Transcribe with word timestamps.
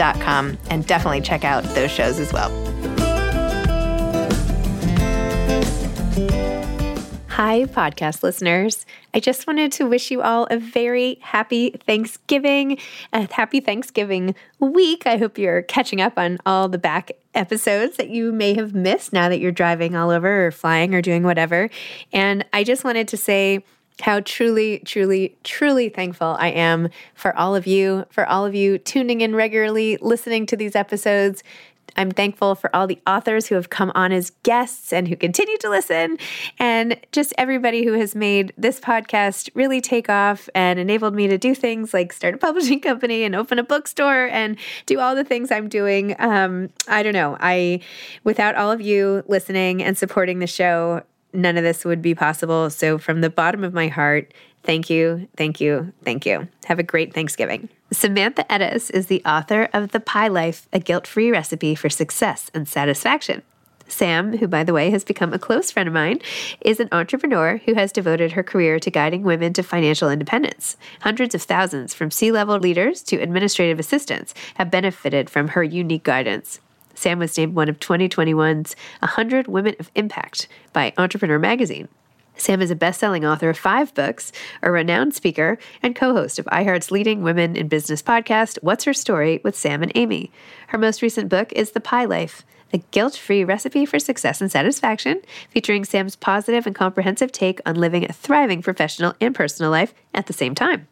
and 0.00 0.86
definitely 0.86 1.20
check 1.20 1.44
out 1.44 1.64
those 1.74 1.90
shows 1.90 2.18
as 2.18 2.32
well. 2.32 2.50
Hi, 7.38 7.66
podcast 7.66 8.24
listeners. 8.24 8.84
I 9.14 9.20
just 9.20 9.46
wanted 9.46 9.70
to 9.72 9.86
wish 9.86 10.10
you 10.10 10.22
all 10.22 10.48
a 10.50 10.58
very 10.58 11.20
happy 11.22 11.70
Thanksgiving, 11.86 12.78
a 13.12 13.32
happy 13.32 13.60
Thanksgiving 13.60 14.34
week. 14.58 15.06
I 15.06 15.18
hope 15.18 15.38
you're 15.38 15.62
catching 15.62 16.00
up 16.00 16.18
on 16.18 16.38
all 16.44 16.68
the 16.68 16.78
back 16.78 17.12
episodes 17.34 17.96
that 17.96 18.10
you 18.10 18.32
may 18.32 18.54
have 18.54 18.74
missed 18.74 19.12
now 19.12 19.28
that 19.28 19.38
you're 19.38 19.52
driving 19.52 19.94
all 19.94 20.10
over 20.10 20.48
or 20.48 20.50
flying 20.50 20.96
or 20.96 21.00
doing 21.00 21.22
whatever. 21.22 21.70
And 22.12 22.44
I 22.52 22.64
just 22.64 22.82
wanted 22.82 23.06
to 23.06 23.16
say, 23.16 23.64
how 24.00 24.20
truly, 24.20 24.80
truly, 24.84 25.36
truly 25.42 25.88
thankful 25.88 26.36
I 26.38 26.48
am 26.48 26.88
for 27.14 27.36
all 27.36 27.56
of 27.56 27.66
you, 27.66 28.04
for 28.10 28.26
all 28.28 28.46
of 28.46 28.54
you 28.54 28.78
tuning 28.78 29.20
in 29.20 29.34
regularly, 29.34 29.96
listening 30.00 30.46
to 30.46 30.56
these 30.56 30.76
episodes. 30.76 31.42
I'm 31.96 32.12
thankful 32.12 32.54
for 32.54 32.74
all 32.76 32.86
the 32.86 33.00
authors 33.06 33.48
who 33.48 33.56
have 33.56 33.70
come 33.70 33.90
on 33.94 34.12
as 34.12 34.30
guests 34.44 34.92
and 34.92 35.08
who 35.08 35.16
continue 35.16 35.56
to 35.58 35.68
listen, 35.68 36.18
and 36.58 36.98
just 37.10 37.34
everybody 37.36 37.84
who 37.84 37.94
has 37.94 38.14
made 38.14 38.52
this 38.56 38.78
podcast 38.78 39.50
really 39.54 39.80
take 39.80 40.08
off 40.08 40.48
and 40.54 40.78
enabled 40.78 41.14
me 41.14 41.26
to 41.26 41.36
do 41.36 41.54
things 41.54 41.92
like 41.92 42.12
start 42.12 42.34
a 42.34 42.38
publishing 42.46 42.80
company 42.80 43.24
and 43.24 43.34
open 43.34 43.58
a 43.58 43.64
bookstore 43.64 44.26
and 44.26 44.56
do 44.86 45.00
all 45.00 45.16
the 45.16 45.24
things 45.24 45.50
I'm 45.50 45.68
doing. 45.68 46.14
Um, 46.20 46.70
I 46.86 47.02
don't 47.02 47.14
know. 47.14 47.36
I, 47.40 47.80
without 48.22 48.54
all 48.54 48.70
of 48.70 48.80
you 48.80 49.24
listening 49.26 49.82
and 49.82 49.98
supporting 49.98 50.38
the 50.38 50.46
show, 50.46 51.02
none 51.38 51.56
of 51.56 51.64
this 51.64 51.84
would 51.84 52.02
be 52.02 52.14
possible. 52.14 52.68
So, 52.70 52.98
from 52.98 53.20
the 53.20 53.30
bottom 53.30 53.64
of 53.64 53.72
my 53.72 53.88
heart, 53.88 54.34
thank 54.64 54.90
you, 54.90 55.28
thank 55.36 55.60
you, 55.60 55.92
thank 56.04 56.26
you. 56.26 56.48
Have 56.66 56.78
a 56.78 56.82
great 56.82 57.14
Thanksgiving. 57.14 57.68
Samantha 57.90 58.44
Ettus 58.50 58.90
is 58.90 59.06
the 59.06 59.22
author 59.24 59.68
of 59.72 59.92
The 59.92 60.00
Pie 60.00 60.28
Life, 60.28 60.68
a 60.72 60.78
guilt 60.78 61.06
free 61.06 61.30
recipe 61.30 61.74
for 61.74 61.88
success 61.88 62.50
and 62.52 62.68
satisfaction. 62.68 63.42
Sam, 63.88 64.36
who 64.36 64.46
by 64.46 64.64
the 64.64 64.74
way 64.74 64.90
has 64.90 65.04
become 65.04 65.32
a 65.32 65.38
close 65.38 65.70
friend 65.70 65.88
of 65.88 65.94
mine, 65.94 66.20
is 66.60 66.78
an 66.78 66.90
entrepreneur 66.92 67.60
who 67.64 67.74
has 67.74 67.90
devoted 67.90 68.32
her 68.32 68.42
career 68.42 68.78
to 68.80 68.90
guiding 68.90 69.22
women 69.22 69.54
to 69.54 69.62
financial 69.62 70.10
independence. 70.10 70.76
Hundreds 71.00 71.34
of 71.34 71.42
thousands, 71.42 71.94
from 71.94 72.10
C 72.10 72.30
level 72.30 72.58
leaders 72.58 73.02
to 73.04 73.16
administrative 73.16 73.80
assistants, 73.80 74.34
have 74.56 74.70
benefited 74.70 75.30
from 75.30 75.48
her 75.48 75.62
unique 75.62 76.04
guidance. 76.04 76.60
Sam 76.98 77.20
was 77.20 77.38
named 77.38 77.54
one 77.54 77.68
of 77.68 77.78
2021's 77.78 78.74
100 78.98 79.46
Women 79.46 79.76
of 79.78 79.90
Impact 79.94 80.48
by 80.72 80.92
Entrepreneur 80.98 81.38
Magazine. 81.38 81.86
Sam 82.36 82.60
is 82.60 82.72
a 82.72 82.76
best 82.76 82.98
selling 82.98 83.24
author 83.24 83.48
of 83.48 83.56
five 83.56 83.94
books, 83.94 84.32
a 84.62 84.70
renowned 84.70 85.14
speaker, 85.14 85.58
and 85.80 85.94
co 85.94 86.12
host 86.12 86.40
of 86.40 86.44
iHeart's 86.46 86.90
leading 86.90 87.22
women 87.22 87.54
in 87.54 87.68
business 87.68 88.02
podcast, 88.02 88.58
What's 88.62 88.84
Her 88.84 88.92
Story 88.92 89.40
with 89.44 89.56
Sam 89.56 89.82
and 89.82 89.92
Amy. 89.94 90.32
Her 90.68 90.78
most 90.78 91.00
recent 91.00 91.28
book 91.28 91.52
is 91.52 91.70
The 91.70 91.80
Pie 91.80 92.04
Life, 92.04 92.44
a 92.72 92.78
guilt 92.78 93.16
free 93.16 93.44
recipe 93.44 93.86
for 93.86 94.00
success 94.00 94.40
and 94.40 94.50
satisfaction, 94.50 95.22
featuring 95.50 95.84
Sam's 95.84 96.16
positive 96.16 96.66
and 96.66 96.74
comprehensive 96.74 97.30
take 97.30 97.60
on 97.64 97.76
living 97.76 98.04
a 98.04 98.12
thriving 98.12 98.60
professional 98.60 99.14
and 99.20 99.36
personal 99.36 99.70
life 99.70 99.94
at 100.14 100.26
the 100.26 100.32
same 100.32 100.56
time. 100.56 100.88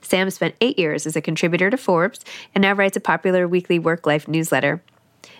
Sam 0.00 0.28
spent 0.30 0.56
eight 0.60 0.78
years 0.78 1.06
as 1.06 1.14
a 1.14 1.20
contributor 1.20 1.70
to 1.70 1.76
Forbes 1.76 2.24
and 2.52 2.62
now 2.62 2.72
writes 2.72 2.96
a 2.96 3.00
popular 3.00 3.46
weekly 3.46 3.78
work 3.78 4.06
life 4.06 4.26
newsletter. 4.26 4.82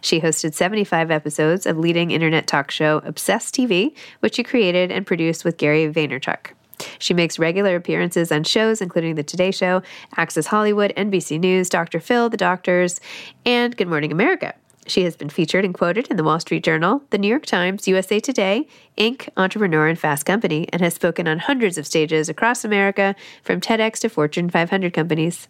She 0.00 0.20
hosted 0.20 0.54
75 0.54 1.10
episodes 1.10 1.66
of 1.66 1.78
leading 1.78 2.10
internet 2.10 2.46
talk 2.46 2.70
show 2.70 2.98
Obsessed 3.04 3.54
TV, 3.54 3.94
which 4.20 4.36
she 4.36 4.42
created 4.42 4.90
and 4.90 5.06
produced 5.06 5.44
with 5.44 5.56
Gary 5.56 5.92
Vaynerchuk. 5.92 6.52
She 6.98 7.14
makes 7.14 7.38
regular 7.38 7.76
appearances 7.76 8.30
on 8.30 8.44
shows 8.44 8.80
including 8.80 9.14
The 9.14 9.22
Today 9.22 9.50
Show, 9.50 9.82
Access 10.16 10.46
Hollywood, 10.46 10.92
NBC 10.96 11.40
News, 11.40 11.68
Dr. 11.68 12.00
Phil, 12.00 12.28
The 12.28 12.36
Doctors, 12.36 13.00
and 13.44 13.76
Good 13.76 13.88
Morning 13.88 14.12
America. 14.12 14.54
She 14.86 15.02
has 15.02 15.16
been 15.16 15.30
featured 15.30 15.64
and 15.64 15.74
quoted 15.74 16.06
in 16.08 16.16
the 16.16 16.22
Wall 16.22 16.38
Street 16.38 16.62
Journal, 16.62 17.02
the 17.10 17.18
New 17.18 17.28
York 17.28 17.44
Times, 17.44 17.88
USA 17.88 18.20
Today, 18.20 18.68
Inc., 18.96 19.28
Entrepreneur, 19.36 19.88
and 19.88 19.98
Fast 19.98 20.24
Company, 20.24 20.68
and 20.72 20.80
has 20.80 20.94
spoken 20.94 21.26
on 21.26 21.40
hundreds 21.40 21.76
of 21.76 21.86
stages 21.86 22.28
across 22.28 22.64
America, 22.64 23.16
from 23.42 23.60
TEDx 23.60 23.98
to 24.00 24.08
Fortune 24.08 24.48
500 24.48 24.92
companies. 24.92 25.48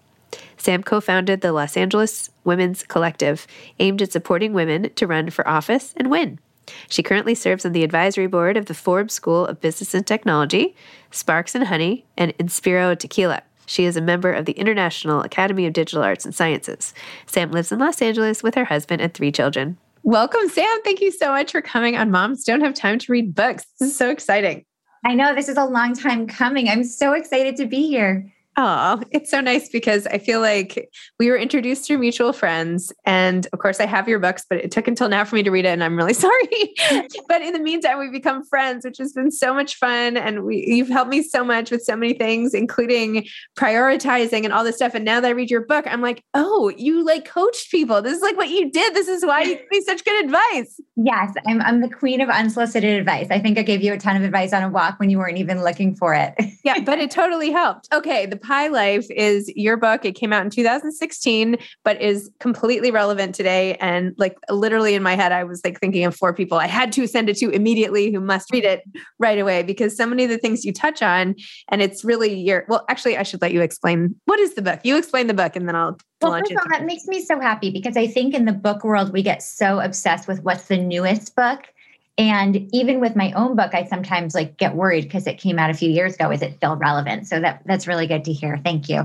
Sam 0.56 0.82
co 0.82 1.00
founded 1.00 1.40
the 1.40 1.52
Los 1.52 1.76
Angeles 1.76 2.30
Women's 2.44 2.82
Collective, 2.82 3.46
aimed 3.78 4.02
at 4.02 4.12
supporting 4.12 4.52
women 4.52 4.90
to 4.94 5.06
run 5.06 5.30
for 5.30 5.46
office 5.46 5.94
and 5.96 6.10
win. 6.10 6.38
She 6.88 7.02
currently 7.02 7.34
serves 7.34 7.64
on 7.64 7.72
the 7.72 7.84
advisory 7.84 8.26
board 8.26 8.56
of 8.56 8.66
the 8.66 8.74
Forbes 8.74 9.14
School 9.14 9.46
of 9.46 9.60
Business 9.60 9.94
and 9.94 10.06
Technology, 10.06 10.74
Sparks 11.10 11.54
and 11.54 11.64
Honey, 11.64 12.04
and 12.16 12.36
Inspiro 12.38 12.98
Tequila. 12.98 13.42
She 13.66 13.84
is 13.84 13.96
a 13.96 14.00
member 14.00 14.32
of 14.32 14.44
the 14.44 14.52
International 14.52 15.22
Academy 15.22 15.66
of 15.66 15.72
Digital 15.72 16.02
Arts 16.02 16.24
and 16.24 16.34
Sciences. 16.34 16.94
Sam 17.26 17.50
lives 17.50 17.72
in 17.72 17.78
Los 17.78 18.00
Angeles 18.00 18.42
with 18.42 18.54
her 18.54 18.64
husband 18.64 19.02
and 19.02 19.12
three 19.12 19.32
children. 19.32 19.76
Welcome, 20.02 20.48
Sam. 20.48 20.82
Thank 20.84 21.00
you 21.00 21.10
so 21.10 21.30
much 21.32 21.50
for 21.50 21.60
coming 21.60 21.96
on 21.96 22.12
Moms 22.12 22.44
Don't 22.44 22.60
Have 22.60 22.74
Time 22.74 22.98
to 23.00 23.12
Read 23.12 23.34
Books. 23.34 23.64
This 23.80 23.90
is 23.90 23.96
so 23.96 24.08
exciting. 24.08 24.64
I 25.04 25.14
know 25.14 25.34
this 25.34 25.48
is 25.48 25.56
a 25.56 25.64
long 25.64 25.94
time 25.94 26.28
coming. 26.28 26.68
I'm 26.68 26.84
so 26.84 27.12
excited 27.12 27.56
to 27.56 27.66
be 27.66 27.88
here. 27.88 28.32
Oh, 28.58 29.02
it's 29.10 29.30
so 29.30 29.42
nice 29.42 29.68
because 29.68 30.06
I 30.06 30.16
feel 30.16 30.40
like 30.40 30.88
we 31.18 31.28
were 31.28 31.36
introduced 31.36 31.86
through 31.86 31.98
mutual 31.98 32.32
friends. 32.32 32.90
And 33.04 33.46
of 33.52 33.58
course, 33.58 33.80
I 33.80 33.86
have 33.86 34.08
your 34.08 34.18
books, 34.18 34.46
but 34.48 34.58
it 34.58 34.70
took 34.70 34.88
until 34.88 35.10
now 35.10 35.26
for 35.26 35.34
me 35.34 35.42
to 35.42 35.50
read 35.50 35.66
it. 35.66 35.68
And 35.68 35.84
I'm 35.84 35.94
really 35.94 36.14
sorry. 36.14 36.74
but 37.28 37.42
in 37.42 37.52
the 37.52 37.58
meantime, 37.58 37.98
we've 37.98 38.12
become 38.12 38.42
friends, 38.44 38.86
which 38.86 38.96
has 38.96 39.12
been 39.12 39.30
so 39.30 39.52
much 39.52 39.76
fun. 39.76 40.16
And 40.16 40.44
we, 40.44 40.64
you've 40.66 40.88
helped 40.88 41.10
me 41.10 41.22
so 41.22 41.44
much 41.44 41.70
with 41.70 41.82
so 41.82 41.96
many 41.96 42.14
things, 42.14 42.54
including 42.54 43.26
prioritizing 43.58 44.44
and 44.44 44.54
all 44.54 44.64
this 44.64 44.76
stuff. 44.76 44.94
And 44.94 45.04
now 45.04 45.20
that 45.20 45.28
I 45.28 45.32
read 45.32 45.50
your 45.50 45.66
book, 45.66 45.84
I'm 45.86 46.00
like, 46.00 46.24
oh, 46.32 46.72
you 46.78 47.04
like 47.04 47.26
coached 47.26 47.70
people. 47.70 48.00
This 48.00 48.16
is 48.16 48.22
like 48.22 48.38
what 48.38 48.48
you 48.48 48.70
did. 48.70 48.94
This 48.94 49.08
is 49.08 49.22
why 49.22 49.42
you 49.42 49.56
gave 49.56 49.70
me 49.70 49.82
such 49.82 50.02
good 50.02 50.24
advice. 50.24 50.80
Yes, 50.96 51.34
I'm, 51.46 51.60
I'm 51.60 51.82
the 51.82 51.90
queen 51.90 52.22
of 52.22 52.30
unsolicited 52.30 52.98
advice. 52.98 53.26
I 53.30 53.38
think 53.38 53.58
I 53.58 53.62
gave 53.62 53.82
you 53.82 53.92
a 53.92 53.98
ton 53.98 54.16
of 54.16 54.22
advice 54.22 54.54
on 54.54 54.62
a 54.62 54.70
walk 54.70 54.98
when 54.98 55.10
you 55.10 55.18
weren't 55.18 55.36
even 55.36 55.62
looking 55.62 55.94
for 55.94 56.14
it. 56.14 56.34
yeah, 56.64 56.80
but 56.80 56.98
it 56.98 57.10
totally 57.10 57.50
helped. 57.50 57.88
Okay. 57.92 58.24
The 58.24 58.45
Pie 58.46 58.68
Life 58.68 59.06
is 59.10 59.50
your 59.56 59.76
book. 59.76 60.04
It 60.04 60.12
came 60.12 60.32
out 60.32 60.44
in 60.44 60.50
2016, 60.50 61.56
but 61.82 62.00
is 62.00 62.30
completely 62.38 62.92
relevant 62.92 63.34
today. 63.34 63.74
And 63.76 64.14
like 64.18 64.36
literally 64.48 64.94
in 64.94 65.02
my 65.02 65.16
head, 65.16 65.32
I 65.32 65.42
was 65.42 65.60
like 65.64 65.80
thinking 65.80 66.04
of 66.04 66.14
four 66.14 66.32
people 66.32 66.58
I 66.58 66.68
had 66.68 66.92
to 66.92 67.08
send 67.08 67.28
it 67.28 67.36
to 67.38 67.50
immediately 67.50 68.12
who 68.12 68.20
must 68.20 68.52
read 68.52 68.64
it 68.64 68.82
right 69.18 69.38
away 69.38 69.64
because 69.64 69.96
so 69.96 70.06
many 70.06 70.24
of 70.24 70.30
the 70.30 70.38
things 70.38 70.64
you 70.64 70.72
touch 70.72 71.02
on, 71.02 71.34
and 71.70 71.82
it's 71.82 72.04
really 72.04 72.38
your, 72.38 72.64
well, 72.68 72.84
actually, 72.88 73.16
I 73.16 73.24
should 73.24 73.42
let 73.42 73.52
you 73.52 73.62
explain 73.62 74.14
what 74.26 74.38
is 74.38 74.54
the 74.54 74.62
book. 74.62 74.80
You 74.84 74.96
explain 74.96 75.26
the 75.26 75.34
book 75.34 75.56
and 75.56 75.66
then 75.66 75.74
I'll 75.74 75.98
well, 76.22 76.32
first 76.32 76.52
of 76.52 76.58
all, 76.58 76.68
that 76.70 76.86
makes 76.86 77.06
me 77.06 77.22
so 77.24 77.38
happy 77.38 77.70
because 77.70 77.96
I 77.96 78.06
think 78.06 78.32
in 78.32 78.46
the 78.46 78.52
book 78.52 78.84
world, 78.84 79.12
we 79.12 79.22
get 79.22 79.42
so 79.42 79.80
obsessed 79.80 80.26
with 80.26 80.42
what's 80.42 80.68
the 80.68 80.78
newest 80.78 81.36
book 81.36 81.66
and 82.18 82.68
even 82.72 83.00
with 83.00 83.14
my 83.14 83.32
own 83.32 83.56
book, 83.56 83.74
I 83.74 83.84
sometimes 83.84 84.34
like 84.34 84.56
get 84.56 84.74
worried 84.74 85.02
because 85.02 85.26
it 85.26 85.38
came 85.38 85.58
out 85.58 85.70
a 85.70 85.74
few 85.74 85.90
years 85.90 86.14
ago. 86.14 86.30
Is 86.30 86.42
it 86.42 86.56
still 86.56 86.76
relevant? 86.76 87.26
So 87.26 87.40
that 87.40 87.62
that's 87.66 87.86
really 87.86 88.06
good 88.06 88.24
to 88.24 88.32
hear. 88.32 88.58
Thank 88.64 88.88
you. 88.88 89.04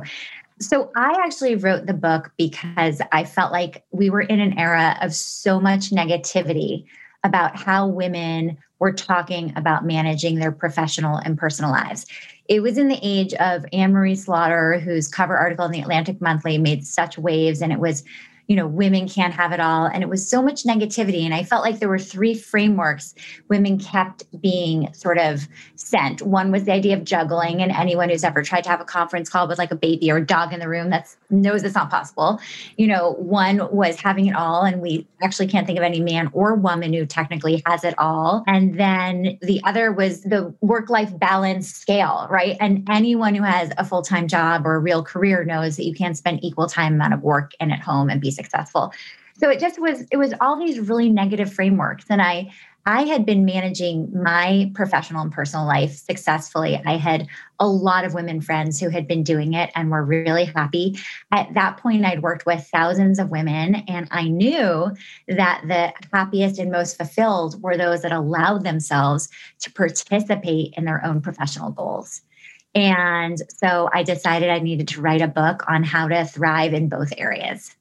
So 0.59 0.91
I 0.95 1.15
actually 1.23 1.55
wrote 1.55 1.87
the 1.87 1.93
book 1.93 2.31
because 2.37 3.01
I 3.11 3.25
felt 3.25 3.51
like 3.51 3.83
we 3.91 4.09
were 4.09 4.21
in 4.21 4.39
an 4.39 4.57
era 4.57 4.97
of 5.01 5.13
so 5.13 5.59
much 5.59 5.89
negativity 5.89 6.85
about 7.23 7.55
how 7.55 7.87
women 7.87 8.57
were 8.79 8.93
talking 8.93 9.53
about 9.55 9.85
managing 9.85 10.39
their 10.39 10.51
professional 10.51 11.17
and 11.17 11.37
personal 11.37 11.71
lives. 11.71 12.05
It 12.47 12.61
was 12.61 12.77
in 12.77 12.87
the 12.87 12.99
age 13.01 13.33
of 13.35 13.65
Anne 13.73 13.93
Marie 13.93 14.15
Slaughter, 14.15 14.79
whose 14.79 15.07
cover 15.07 15.37
article 15.37 15.65
in 15.65 15.71
the 15.71 15.81
Atlantic 15.81 16.21
Monthly 16.21 16.57
made 16.57 16.85
such 16.85 17.17
waves, 17.17 17.61
and 17.61 17.71
it 17.71 17.79
was 17.79 18.03
you 18.51 18.57
know, 18.57 18.67
women 18.67 19.07
can't 19.07 19.33
have 19.33 19.53
it 19.53 19.61
all. 19.61 19.85
And 19.85 20.03
it 20.03 20.09
was 20.09 20.29
so 20.29 20.41
much 20.41 20.65
negativity. 20.65 21.23
And 21.23 21.33
I 21.33 21.41
felt 21.41 21.63
like 21.63 21.79
there 21.79 21.87
were 21.87 21.97
three 21.97 22.33
frameworks 22.33 23.15
women 23.47 23.79
kept 23.79 24.25
being 24.41 24.93
sort 24.93 25.17
of 25.17 25.47
sent. 25.75 26.21
One 26.21 26.51
was 26.51 26.65
the 26.65 26.73
idea 26.73 26.97
of 26.97 27.05
juggling, 27.05 27.61
and 27.61 27.71
anyone 27.71 28.09
who's 28.09 28.25
ever 28.25 28.43
tried 28.43 28.65
to 28.65 28.69
have 28.69 28.81
a 28.81 28.85
conference 28.85 29.29
call 29.29 29.47
with 29.47 29.57
like 29.57 29.71
a 29.71 29.75
baby 29.75 30.11
or 30.11 30.17
a 30.17 30.25
dog 30.25 30.51
in 30.51 30.59
the 30.59 30.67
room 30.67 30.89
that 30.89 31.15
knows 31.29 31.63
it's 31.63 31.75
not 31.75 31.89
possible. 31.89 32.41
You 32.75 32.87
know, 32.87 33.13
one 33.13 33.71
was 33.71 33.97
having 33.97 34.25
it 34.25 34.35
all, 34.35 34.63
and 34.63 34.81
we 34.81 35.07
actually 35.23 35.47
can't 35.47 35.65
think 35.65 35.77
of 35.77 35.83
any 35.85 36.01
man 36.01 36.29
or 36.33 36.55
woman 36.55 36.91
who 36.91 37.05
technically 37.05 37.63
has 37.65 37.85
it 37.85 37.97
all. 37.97 38.43
And 38.47 38.77
then 38.77 39.37
the 39.41 39.61
other 39.63 39.93
was 39.93 40.23
the 40.23 40.53
work 40.59 40.89
life 40.89 41.17
balance 41.17 41.73
scale, 41.73 42.27
right? 42.29 42.57
And 42.59 42.85
anyone 42.89 43.33
who 43.33 43.43
has 43.43 43.71
a 43.77 43.85
full 43.85 44.01
time 44.01 44.27
job 44.27 44.67
or 44.67 44.75
a 44.75 44.79
real 44.79 45.03
career 45.03 45.45
knows 45.45 45.77
that 45.77 45.85
you 45.85 45.93
can't 45.93 46.17
spend 46.17 46.43
equal 46.43 46.67
time 46.67 46.95
amount 46.95 47.13
of 47.13 47.21
work 47.21 47.53
and 47.61 47.71
at 47.71 47.79
home 47.79 48.09
and 48.09 48.19
be 48.19 48.31
successful. 48.41 48.93
So 49.37 49.49
it 49.49 49.59
just 49.59 49.79
was 49.79 50.05
it 50.11 50.17
was 50.17 50.33
all 50.41 50.57
these 50.57 50.79
really 50.79 51.09
negative 51.09 51.51
frameworks 51.51 52.05
and 52.09 52.21
I 52.21 52.51
I 52.85 53.03
had 53.03 53.27
been 53.27 53.45
managing 53.45 54.11
my 54.11 54.71
professional 54.73 55.21
and 55.21 55.31
personal 55.31 55.67
life 55.67 55.95
successfully. 55.95 56.81
I 56.83 56.97
had 56.97 57.27
a 57.59 57.67
lot 57.67 58.05
of 58.05 58.15
women 58.15 58.41
friends 58.41 58.79
who 58.79 58.89
had 58.89 59.07
been 59.07 59.21
doing 59.21 59.53
it 59.53 59.69
and 59.75 59.91
were 59.91 60.03
really 60.03 60.45
happy. 60.45 60.97
At 61.31 61.53
that 61.53 61.77
point, 61.77 62.05
I'd 62.05 62.23
worked 62.23 62.47
with 62.47 62.67
thousands 62.71 63.19
of 63.19 63.29
women, 63.29 63.75
and 63.87 64.07
I 64.09 64.29
knew 64.29 64.89
that 65.27 65.61
the 65.67 65.93
happiest 66.11 66.57
and 66.57 66.71
most 66.71 66.97
fulfilled 66.97 67.61
were 67.61 67.77
those 67.77 68.01
that 68.01 68.11
allowed 68.11 68.63
themselves 68.63 69.29
to 69.59 69.71
participate 69.71 70.73
in 70.75 70.85
their 70.85 71.05
own 71.05 71.21
professional 71.21 71.71
goals. 71.71 72.21
And 72.73 73.37
so 73.49 73.89
I 73.93 74.01
decided 74.01 74.49
I 74.49 74.59
needed 74.59 74.87
to 74.89 75.01
write 75.01 75.21
a 75.21 75.27
book 75.27 75.63
on 75.67 75.83
how 75.83 76.07
to 76.07 76.25
thrive 76.25 76.73
in 76.73 76.89
both 76.89 77.13
areas. 77.17 77.75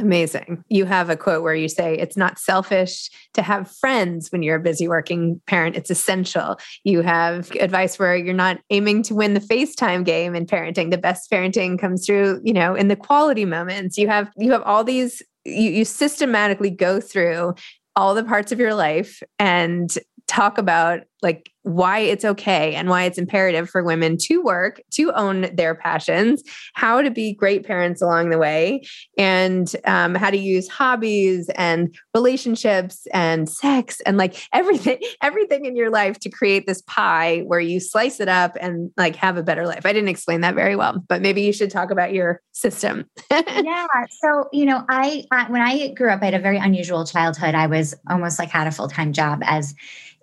Amazing. 0.00 0.64
You 0.68 0.86
have 0.86 1.10
a 1.10 1.16
quote 1.16 1.42
where 1.42 1.54
you 1.54 1.68
say 1.68 1.94
it's 1.94 2.16
not 2.16 2.38
selfish 2.38 3.10
to 3.34 3.42
have 3.42 3.70
friends 3.70 4.32
when 4.32 4.42
you're 4.42 4.56
a 4.56 4.60
busy 4.60 4.88
working 4.88 5.40
parent. 5.46 5.76
It's 5.76 5.90
essential. 5.90 6.58
You 6.84 7.02
have 7.02 7.50
advice 7.56 7.98
where 7.98 8.16
you're 8.16 8.32
not 8.32 8.60
aiming 8.70 9.02
to 9.04 9.14
win 9.14 9.34
the 9.34 9.40
FaceTime 9.40 10.04
game 10.06 10.34
in 10.34 10.46
parenting. 10.46 10.90
The 10.90 10.98
best 10.98 11.30
parenting 11.30 11.78
comes 11.78 12.06
through, 12.06 12.40
you 12.42 12.54
know, 12.54 12.74
in 12.74 12.88
the 12.88 12.96
quality 12.96 13.44
moments. 13.44 13.98
You 13.98 14.08
have 14.08 14.30
you 14.38 14.52
have 14.52 14.62
all 14.62 14.84
these 14.84 15.22
you, 15.44 15.70
you 15.70 15.84
systematically 15.84 16.70
go 16.70 17.00
through 17.00 17.54
all 17.94 18.14
the 18.14 18.24
parts 18.24 18.52
of 18.52 18.58
your 18.58 18.74
life 18.74 19.22
and 19.38 19.94
talk 20.26 20.56
about 20.56 21.00
like 21.22 21.50
why 21.62 21.98
it's 21.98 22.24
okay 22.24 22.74
and 22.74 22.88
why 22.88 23.04
it's 23.04 23.18
imperative 23.18 23.68
for 23.68 23.82
women 23.82 24.16
to 24.16 24.42
work, 24.42 24.80
to 24.90 25.12
own 25.12 25.54
their 25.54 25.74
passions, 25.74 26.42
how 26.74 27.02
to 27.02 27.10
be 27.10 27.34
great 27.34 27.66
parents 27.66 28.00
along 28.00 28.30
the 28.30 28.38
way, 28.38 28.82
and 29.18 29.74
um, 29.84 30.14
how 30.14 30.30
to 30.30 30.38
use 30.38 30.68
hobbies 30.68 31.50
and 31.56 31.94
relationships 32.14 33.06
and 33.12 33.48
sex 33.48 34.00
and 34.06 34.16
like 34.16 34.42
everything, 34.52 34.98
everything 35.22 35.66
in 35.66 35.76
your 35.76 35.90
life 35.90 36.18
to 36.20 36.30
create 36.30 36.66
this 36.66 36.82
pie 36.82 37.40
where 37.40 37.60
you 37.60 37.78
slice 37.78 38.20
it 38.20 38.28
up 38.28 38.56
and 38.60 38.90
like 38.96 39.16
have 39.16 39.36
a 39.36 39.42
better 39.42 39.66
life. 39.66 39.84
I 39.84 39.92
didn't 39.92 40.08
explain 40.08 40.40
that 40.40 40.54
very 40.54 40.76
well, 40.76 41.02
but 41.08 41.20
maybe 41.20 41.42
you 41.42 41.52
should 41.52 41.70
talk 41.70 41.90
about 41.90 42.14
your 42.14 42.40
system. 42.52 43.04
yeah. 43.30 43.86
So, 44.22 44.48
you 44.52 44.64
know, 44.64 44.84
I, 44.88 45.24
I, 45.30 45.50
when 45.50 45.60
I 45.60 45.88
grew 45.88 46.10
up, 46.10 46.22
I 46.22 46.26
had 46.26 46.34
a 46.34 46.38
very 46.38 46.58
unusual 46.58 47.04
childhood. 47.04 47.54
I 47.54 47.66
was 47.66 47.94
almost 48.08 48.38
like 48.38 48.48
had 48.48 48.66
a 48.66 48.72
full 48.72 48.88
time 48.88 49.12
job 49.12 49.40
as 49.44 49.74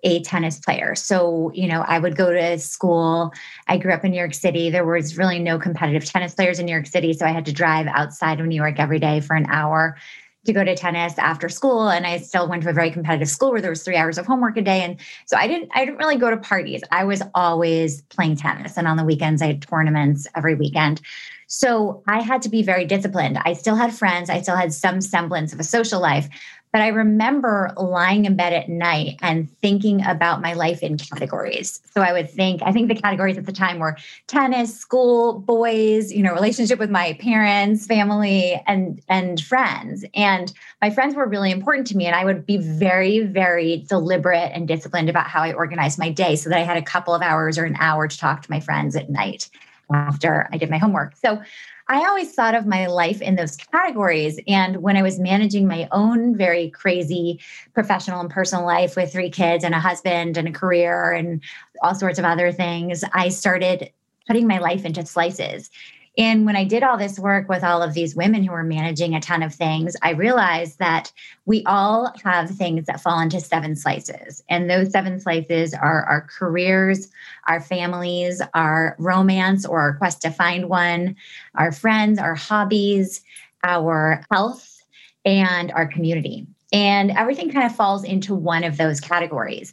a 0.04 0.22
tennis 0.22 0.58
player. 0.60 0.87
So, 0.94 1.50
you 1.54 1.68
know, 1.68 1.82
I 1.82 1.98
would 1.98 2.16
go 2.16 2.32
to 2.32 2.58
school. 2.58 3.32
I 3.66 3.76
grew 3.76 3.92
up 3.92 4.04
in 4.04 4.10
New 4.10 4.18
York 4.18 4.34
City. 4.34 4.70
There 4.70 4.84
was 4.84 5.16
really 5.16 5.38
no 5.38 5.58
competitive 5.58 6.04
tennis 6.04 6.34
players 6.34 6.58
in 6.58 6.66
New 6.66 6.72
York 6.72 6.86
City. 6.86 7.12
So 7.12 7.26
I 7.26 7.30
had 7.30 7.46
to 7.46 7.52
drive 7.52 7.86
outside 7.88 8.40
of 8.40 8.46
New 8.46 8.56
York 8.56 8.78
every 8.78 8.98
day 8.98 9.20
for 9.20 9.36
an 9.36 9.46
hour 9.48 9.96
to 10.44 10.52
go 10.52 10.64
to 10.64 10.74
tennis 10.74 11.18
after 11.18 11.48
school 11.48 11.90
and 11.90 12.06
i 12.06 12.16
still 12.16 12.48
went 12.48 12.62
to 12.62 12.70
a 12.70 12.72
very 12.72 12.90
competitive 12.90 13.28
school 13.28 13.50
where 13.50 13.60
there 13.60 13.70
was 13.70 13.82
three 13.82 13.96
hours 13.96 14.16
of 14.16 14.24
homework 14.24 14.56
a 14.56 14.62
day 14.62 14.82
and 14.82 14.96
so 15.26 15.36
i 15.36 15.46
didn't 15.46 15.68
i 15.74 15.84
didn't 15.84 15.98
really 15.98 16.16
go 16.16 16.30
to 16.30 16.38
parties 16.38 16.80
i 16.90 17.04
was 17.04 17.22
always 17.34 18.00
playing 18.02 18.34
tennis 18.34 18.78
and 18.78 18.86
on 18.86 18.96
the 18.96 19.04
weekends 19.04 19.42
i 19.42 19.46
had 19.46 19.60
tournaments 19.60 20.26
every 20.34 20.54
weekend 20.54 21.02
So 21.50 22.02
I 22.06 22.20
had 22.20 22.42
to 22.42 22.50
be 22.50 22.62
very 22.62 22.84
disciplined. 22.84 23.38
I 23.38 23.54
still 23.54 23.74
had 23.74 23.94
friends, 23.94 24.28
I 24.28 24.42
still 24.42 24.54
had 24.56 24.72
some 24.72 25.00
semblance 25.00 25.54
of 25.54 25.58
a 25.58 25.64
social 25.64 25.98
life, 25.98 26.28
but 26.72 26.82
I 26.82 26.88
remember 26.88 27.72
lying 27.76 28.24
in 28.24 28.36
bed 28.36 28.52
at 28.52 28.68
night 28.68 29.18
and 29.22 29.50
thinking 29.60 30.04
about 30.04 30.42
my 30.42 30.52
life 30.52 30.82
in 30.82 30.98
categories. 30.98 31.80
So 31.92 32.02
I 32.02 32.12
would 32.12 32.30
think, 32.30 32.62
I 32.62 32.72
think 32.72 32.88
the 32.88 32.94
categories 32.94 33.38
at 33.38 33.46
the 33.46 33.52
time 33.52 33.78
were 33.78 33.96
tennis, 34.26 34.76
school, 34.76 35.38
boys, 35.38 36.12
you 36.12 36.22
know, 36.22 36.32
relationship 36.32 36.78
with 36.78 36.90
my 36.90 37.14
parents, 37.14 37.86
family, 37.86 38.62
and 38.66 39.00
and 39.08 39.40
friends. 39.40 40.04
And 40.14 40.52
my 40.82 40.90
friends 40.90 41.14
were 41.14 41.26
really 41.26 41.50
important 41.50 41.86
to 41.88 41.96
me. 41.96 42.06
And 42.06 42.14
I 42.14 42.24
would 42.24 42.44
be 42.44 42.58
very, 42.58 43.20
very 43.20 43.84
deliberate 43.88 44.50
and 44.52 44.68
disciplined 44.68 45.08
about 45.08 45.26
how 45.26 45.42
I 45.42 45.52
organized 45.52 45.98
my 45.98 46.10
day 46.10 46.36
so 46.36 46.50
that 46.50 46.58
I 46.58 46.62
had 46.62 46.76
a 46.76 46.82
couple 46.82 47.14
of 47.14 47.22
hours 47.22 47.58
or 47.58 47.64
an 47.64 47.76
hour 47.80 48.08
to 48.08 48.18
talk 48.18 48.42
to 48.42 48.50
my 48.50 48.60
friends 48.60 48.94
at 48.96 49.10
night 49.10 49.48
after 49.90 50.48
I 50.52 50.58
did 50.58 50.70
my 50.70 50.78
homework. 50.78 51.16
So 51.16 51.40
I 51.90 52.04
always 52.06 52.34
thought 52.34 52.54
of 52.54 52.66
my 52.66 52.86
life 52.86 53.22
in 53.22 53.36
those 53.36 53.56
categories. 53.56 54.38
And 54.46 54.82
when 54.82 54.96
I 54.96 55.02
was 55.02 55.18
managing 55.18 55.66
my 55.66 55.88
own 55.90 56.36
very 56.36 56.68
crazy 56.68 57.40
professional 57.72 58.20
and 58.20 58.28
personal 58.28 58.66
life 58.66 58.94
with 58.94 59.10
three 59.10 59.30
kids 59.30 59.64
and 59.64 59.74
a 59.74 59.80
husband 59.80 60.36
and 60.36 60.48
a 60.48 60.52
career 60.52 61.12
and 61.12 61.42
all 61.82 61.94
sorts 61.94 62.18
of 62.18 62.26
other 62.26 62.52
things, 62.52 63.04
I 63.14 63.30
started 63.30 63.90
putting 64.26 64.46
my 64.46 64.58
life 64.58 64.84
into 64.84 65.06
slices. 65.06 65.70
And 66.18 66.44
when 66.44 66.56
I 66.56 66.64
did 66.64 66.82
all 66.82 66.98
this 66.98 67.16
work 67.16 67.48
with 67.48 67.62
all 67.62 67.80
of 67.80 67.94
these 67.94 68.16
women 68.16 68.42
who 68.42 68.50
were 68.50 68.64
managing 68.64 69.14
a 69.14 69.20
ton 69.20 69.40
of 69.40 69.54
things, 69.54 69.94
I 70.02 70.10
realized 70.10 70.80
that 70.80 71.12
we 71.46 71.62
all 71.64 72.12
have 72.24 72.50
things 72.50 72.86
that 72.86 73.00
fall 73.00 73.20
into 73.20 73.40
seven 73.40 73.76
slices. 73.76 74.42
And 74.50 74.68
those 74.68 74.90
seven 74.90 75.20
slices 75.20 75.74
are 75.74 76.02
our 76.02 76.22
careers, 76.22 77.08
our 77.46 77.60
families, 77.60 78.42
our 78.52 78.96
romance 78.98 79.64
or 79.64 79.80
our 79.80 79.94
quest 79.94 80.20
to 80.22 80.30
find 80.30 80.68
one, 80.68 81.14
our 81.54 81.70
friends, 81.70 82.18
our 82.18 82.34
hobbies, 82.34 83.22
our 83.62 84.24
health, 84.28 84.82
and 85.24 85.70
our 85.70 85.86
community. 85.86 86.48
And 86.72 87.12
everything 87.12 87.50
kind 87.52 87.64
of 87.64 87.74
falls 87.74 88.02
into 88.02 88.34
one 88.34 88.64
of 88.64 88.76
those 88.76 89.00
categories. 89.00 89.72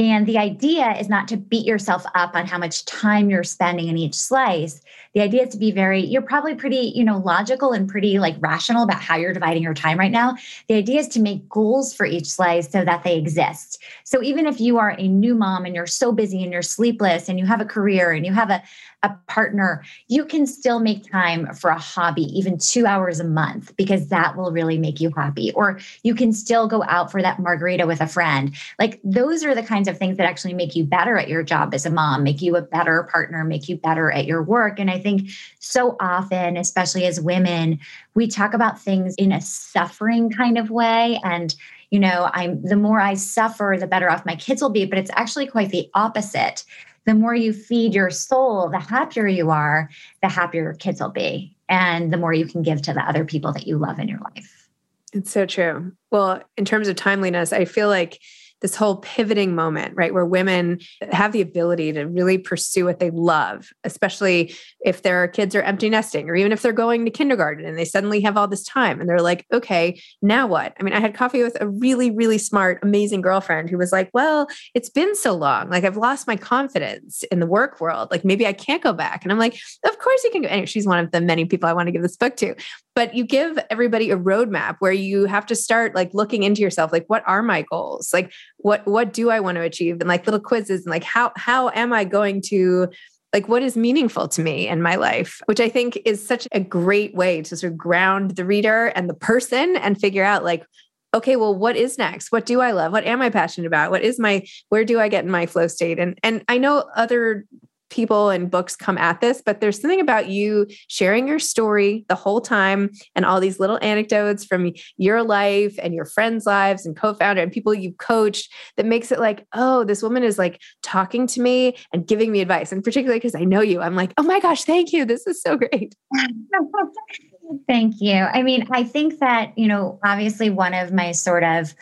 And 0.00 0.26
the 0.26 0.38
idea 0.38 0.92
is 0.92 1.10
not 1.10 1.28
to 1.28 1.36
beat 1.36 1.66
yourself 1.66 2.06
up 2.14 2.34
on 2.34 2.46
how 2.46 2.56
much 2.56 2.86
time 2.86 3.28
you're 3.28 3.44
spending 3.44 3.88
in 3.88 3.98
each 3.98 4.14
slice. 4.14 4.80
The 5.12 5.20
idea 5.20 5.42
is 5.42 5.50
to 5.50 5.58
be 5.58 5.72
very, 5.72 6.00
you're 6.02 6.22
probably 6.22 6.54
pretty, 6.54 6.90
you 6.94 7.04
know, 7.04 7.18
logical 7.18 7.72
and 7.72 7.86
pretty 7.86 8.18
like 8.18 8.36
rational 8.40 8.82
about 8.82 9.02
how 9.02 9.16
you're 9.16 9.34
dividing 9.34 9.62
your 9.62 9.74
time 9.74 9.98
right 9.98 10.10
now. 10.10 10.36
The 10.68 10.76
idea 10.76 11.00
is 11.00 11.08
to 11.08 11.20
make 11.20 11.46
goals 11.50 11.92
for 11.92 12.06
each 12.06 12.30
slice 12.30 12.70
so 12.70 12.82
that 12.82 13.04
they 13.04 13.18
exist. 13.18 13.82
So 14.04 14.22
even 14.22 14.46
if 14.46 14.58
you 14.58 14.78
are 14.78 14.94
a 14.96 15.06
new 15.06 15.34
mom 15.34 15.66
and 15.66 15.74
you're 15.74 15.86
so 15.86 16.12
busy 16.12 16.42
and 16.42 16.50
you're 16.50 16.62
sleepless 16.62 17.28
and 17.28 17.38
you 17.38 17.44
have 17.44 17.60
a 17.60 17.66
career 17.66 18.12
and 18.12 18.24
you 18.24 18.32
have 18.32 18.48
a, 18.48 18.62
a 19.02 19.10
partner, 19.28 19.82
you 20.08 20.24
can 20.24 20.46
still 20.46 20.78
make 20.78 21.10
time 21.10 21.52
for 21.54 21.70
a 21.70 21.78
hobby, 21.78 22.24
even 22.38 22.58
two 22.58 22.86
hours 22.86 23.18
a 23.18 23.24
month, 23.24 23.74
because 23.76 24.08
that 24.08 24.36
will 24.36 24.52
really 24.52 24.78
make 24.78 25.00
you 25.00 25.10
happy. 25.16 25.52
Or 25.52 25.78
you 26.02 26.14
can 26.14 26.32
still 26.32 26.68
go 26.68 26.84
out 26.84 27.10
for 27.10 27.22
that 27.22 27.38
margarita 27.38 27.86
with 27.86 28.00
a 28.00 28.06
friend. 28.06 28.54
Like 28.78 29.00
those 29.02 29.42
are 29.42 29.54
the 29.54 29.62
kinds 29.62 29.88
of 29.88 29.96
things 29.96 30.18
that 30.18 30.26
actually 30.26 30.54
make 30.54 30.76
you 30.76 30.84
better 30.84 31.16
at 31.16 31.28
your 31.28 31.42
job 31.42 31.74
as 31.74 31.86
a 31.86 31.90
mom, 31.90 32.22
make 32.22 32.42
you 32.42 32.56
a 32.56 32.62
better 32.62 33.04
partner, 33.04 33.42
make 33.44 33.68
you 33.68 33.76
better 33.76 34.10
at 34.10 34.26
your 34.26 34.42
work. 34.42 34.78
And 34.78 34.90
I 34.90 34.98
think 34.98 35.30
so 35.60 35.96
often, 36.00 36.56
especially 36.58 37.06
as 37.06 37.20
women, 37.20 37.78
we 38.14 38.26
talk 38.26 38.52
about 38.52 38.80
things 38.80 39.14
in 39.14 39.32
a 39.32 39.40
suffering 39.40 40.30
kind 40.30 40.58
of 40.58 40.70
way. 40.70 41.18
And 41.24 41.54
you 41.90 41.98
know, 41.98 42.30
I'm 42.34 42.62
the 42.62 42.76
more 42.76 43.00
I 43.00 43.14
suffer, 43.14 43.76
the 43.78 43.86
better 43.86 44.08
off 44.08 44.24
my 44.24 44.36
kids 44.36 44.62
will 44.62 44.70
be. 44.70 44.84
But 44.84 44.98
it's 44.98 45.10
actually 45.14 45.46
quite 45.46 45.70
the 45.70 45.90
opposite 45.94 46.64
the 47.10 47.14
more 47.14 47.34
you 47.34 47.52
feed 47.52 47.92
your 47.92 48.08
soul, 48.08 48.68
the 48.68 48.78
happier 48.78 49.26
you 49.26 49.50
are, 49.50 49.90
the 50.22 50.28
happier 50.28 50.62
your 50.62 50.74
kids 50.74 51.00
will 51.00 51.10
be. 51.10 51.56
And 51.68 52.12
the 52.12 52.16
more 52.16 52.32
you 52.32 52.46
can 52.46 52.62
give 52.62 52.82
to 52.82 52.92
the 52.92 53.00
other 53.00 53.24
people 53.24 53.52
that 53.52 53.66
you 53.66 53.78
love 53.78 53.98
in 53.98 54.06
your 54.06 54.20
life. 54.20 54.68
It's 55.12 55.32
so 55.32 55.44
true. 55.44 55.90
Well, 56.12 56.42
in 56.56 56.64
terms 56.64 56.86
of 56.86 56.94
timeliness, 56.94 57.52
I 57.52 57.64
feel 57.64 57.88
like 57.88 58.20
this 58.60 58.74
whole 58.74 58.96
pivoting 58.96 59.54
moment, 59.54 59.94
right, 59.96 60.12
where 60.12 60.26
women 60.26 60.78
have 61.10 61.32
the 61.32 61.40
ability 61.40 61.92
to 61.92 62.04
really 62.04 62.38
pursue 62.38 62.84
what 62.84 62.98
they 62.98 63.10
love, 63.10 63.70
especially 63.84 64.54
if 64.84 65.02
their 65.02 65.28
kids 65.28 65.54
are 65.54 65.62
empty 65.62 65.88
nesting 65.88 66.28
or 66.28 66.34
even 66.34 66.52
if 66.52 66.62
they're 66.62 66.72
going 66.72 67.04
to 67.04 67.10
kindergarten 67.10 67.64
and 67.64 67.78
they 67.78 67.84
suddenly 67.84 68.20
have 68.20 68.36
all 68.36 68.48
this 68.48 68.64
time 68.64 69.00
and 69.00 69.08
they're 69.08 69.20
like, 69.20 69.46
okay, 69.52 70.00
now 70.22 70.46
what? 70.46 70.74
I 70.78 70.82
mean, 70.82 70.94
I 70.94 71.00
had 71.00 71.14
coffee 71.14 71.42
with 71.42 71.56
a 71.60 71.68
really, 71.68 72.10
really 72.10 72.38
smart, 72.38 72.78
amazing 72.82 73.20
girlfriend 73.20 73.70
who 73.70 73.78
was 73.78 73.92
like, 73.92 74.10
well, 74.12 74.46
it's 74.74 74.90
been 74.90 75.14
so 75.14 75.32
long. 75.34 75.70
Like, 75.70 75.84
I've 75.84 75.96
lost 75.96 76.26
my 76.26 76.36
confidence 76.36 77.22
in 77.30 77.40
the 77.40 77.46
work 77.46 77.80
world. 77.80 78.10
Like, 78.10 78.24
maybe 78.24 78.46
I 78.46 78.52
can't 78.52 78.82
go 78.82 78.92
back. 78.92 79.22
And 79.22 79.32
I'm 79.32 79.38
like, 79.38 79.58
of 79.86 79.98
course 79.98 80.24
you 80.24 80.30
can 80.30 80.42
go. 80.42 80.48
Anyway, 80.48 80.66
she's 80.66 80.86
one 80.86 80.98
of 80.98 81.10
the 81.10 81.20
many 81.20 81.44
people 81.44 81.68
I 81.68 81.72
want 81.72 81.86
to 81.88 81.92
give 81.92 82.02
this 82.02 82.16
book 82.16 82.36
to 82.36 82.54
but 83.00 83.14
you 83.14 83.24
give 83.24 83.58
everybody 83.70 84.10
a 84.10 84.16
roadmap 84.18 84.76
where 84.80 84.92
you 84.92 85.24
have 85.24 85.46
to 85.46 85.54
start 85.54 85.94
like 85.94 86.12
looking 86.12 86.42
into 86.42 86.60
yourself 86.60 86.92
like 86.92 87.06
what 87.06 87.22
are 87.26 87.42
my 87.42 87.62
goals? 87.62 88.10
Like 88.12 88.30
what 88.58 88.86
what 88.86 89.14
do 89.14 89.30
i 89.30 89.40
want 89.40 89.56
to 89.56 89.62
achieve? 89.62 89.96
And 90.00 90.08
like 90.08 90.26
little 90.26 90.38
quizzes 90.38 90.84
and 90.84 90.90
like 90.90 91.02
how 91.02 91.32
how 91.34 91.70
am 91.70 91.94
i 91.94 92.04
going 92.04 92.42
to 92.48 92.88
like 93.32 93.48
what 93.48 93.62
is 93.62 93.74
meaningful 93.74 94.28
to 94.28 94.42
me 94.42 94.68
in 94.68 94.82
my 94.82 94.96
life? 94.96 95.40
Which 95.46 95.60
i 95.60 95.68
think 95.70 95.98
is 96.04 96.26
such 96.26 96.46
a 96.52 96.60
great 96.60 97.14
way 97.14 97.40
to 97.40 97.56
sort 97.56 97.72
of 97.72 97.78
ground 97.78 98.32
the 98.32 98.44
reader 98.44 98.88
and 98.88 99.08
the 99.08 99.14
person 99.14 99.76
and 99.76 99.98
figure 99.98 100.22
out 100.22 100.44
like 100.44 100.66
okay 101.14 101.36
well 101.36 101.54
what 101.54 101.76
is 101.76 101.96
next? 101.96 102.30
What 102.30 102.44
do 102.44 102.60
i 102.60 102.72
love? 102.72 102.92
What 102.92 103.06
am 103.06 103.22
i 103.22 103.30
passionate 103.30 103.66
about? 103.66 103.90
What 103.90 104.02
is 104.02 104.20
my 104.20 104.44
where 104.68 104.84
do 104.84 105.00
i 105.00 105.08
get 105.08 105.24
in 105.24 105.30
my 105.30 105.46
flow 105.46 105.68
state? 105.68 105.98
And 105.98 106.18
and 106.22 106.44
i 106.48 106.58
know 106.58 106.84
other 106.94 107.46
people 107.90 108.30
and 108.30 108.50
books 108.50 108.76
come 108.76 108.96
at 108.96 109.20
this, 109.20 109.42
but 109.44 109.60
there's 109.60 109.80
something 109.80 110.00
about 110.00 110.28
you 110.28 110.66
sharing 110.88 111.28
your 111.28 111.38
story 111.38 112.04
the 112.08 112.14
whole 112.14 112.40
time 112.40 112.90
and 113.14 113.24
all 113.24 113.40
these 113.40 113.60
little 113.60 113.78
anecdotes 113.82 114.44
from 114.44 114.72
your 114.96 115.22
life 115.22 115.74
and 115.82 115.92
your 115.94 116.04
friends' 116.04 116.46
lives 116.46 116.86
and 116.86 116.96
co 116.96 117.14
founder 117.14 117.42
and 117.42 117.52
people 117.52 117.74
you've 117.74 117.98
coached 117.98 118.52
that 118.76 118.86
makes 118.86 119.12
it 119.12 119.18
like, 119.18 119.46
oh, 119.54 119.84
this 119.84 120.02
woman 120.02 120.22
is 120.22 120.38
like 120.38 120.60
talking 120.82 121.26
to 121.26 121.40
me 121.40 121.76
and 121.92 122.06
giving 122.06 122.32
me 122.32 122.40
advice. 122.40 122.72
And 122.72 122.82
particularly 122.82 123.18
because 123.18 123.34
I 123.34 123.44
know 123.44 123.60
you, 123.60 123.80
I'm 123.80 123.96
like, 123.96 124.12
oh 124.16 124.22
my 124.22 124.40
gosh, 124.40 124.64
thank 124.64 124.92
you. 124.92 125.04
This 125.04 125.26
is 125.26 125.42
so 125.42 125.56
great. 125.56 125.94
thank 127.66 127.96
you. 128.00 128.14
I 128.14 128.42
mean, 128.42 128.66
I 128.70 128.84
think 128.84 129.18
that, 129.18 129.56
you 129.58 129.68
know, 129.68 129.98
obviously 130.04 130.50
one 130.50 130.74
of 130.74 130.92
my 130.92 131.12
sort 131.12 131.44
of 131.44 131.74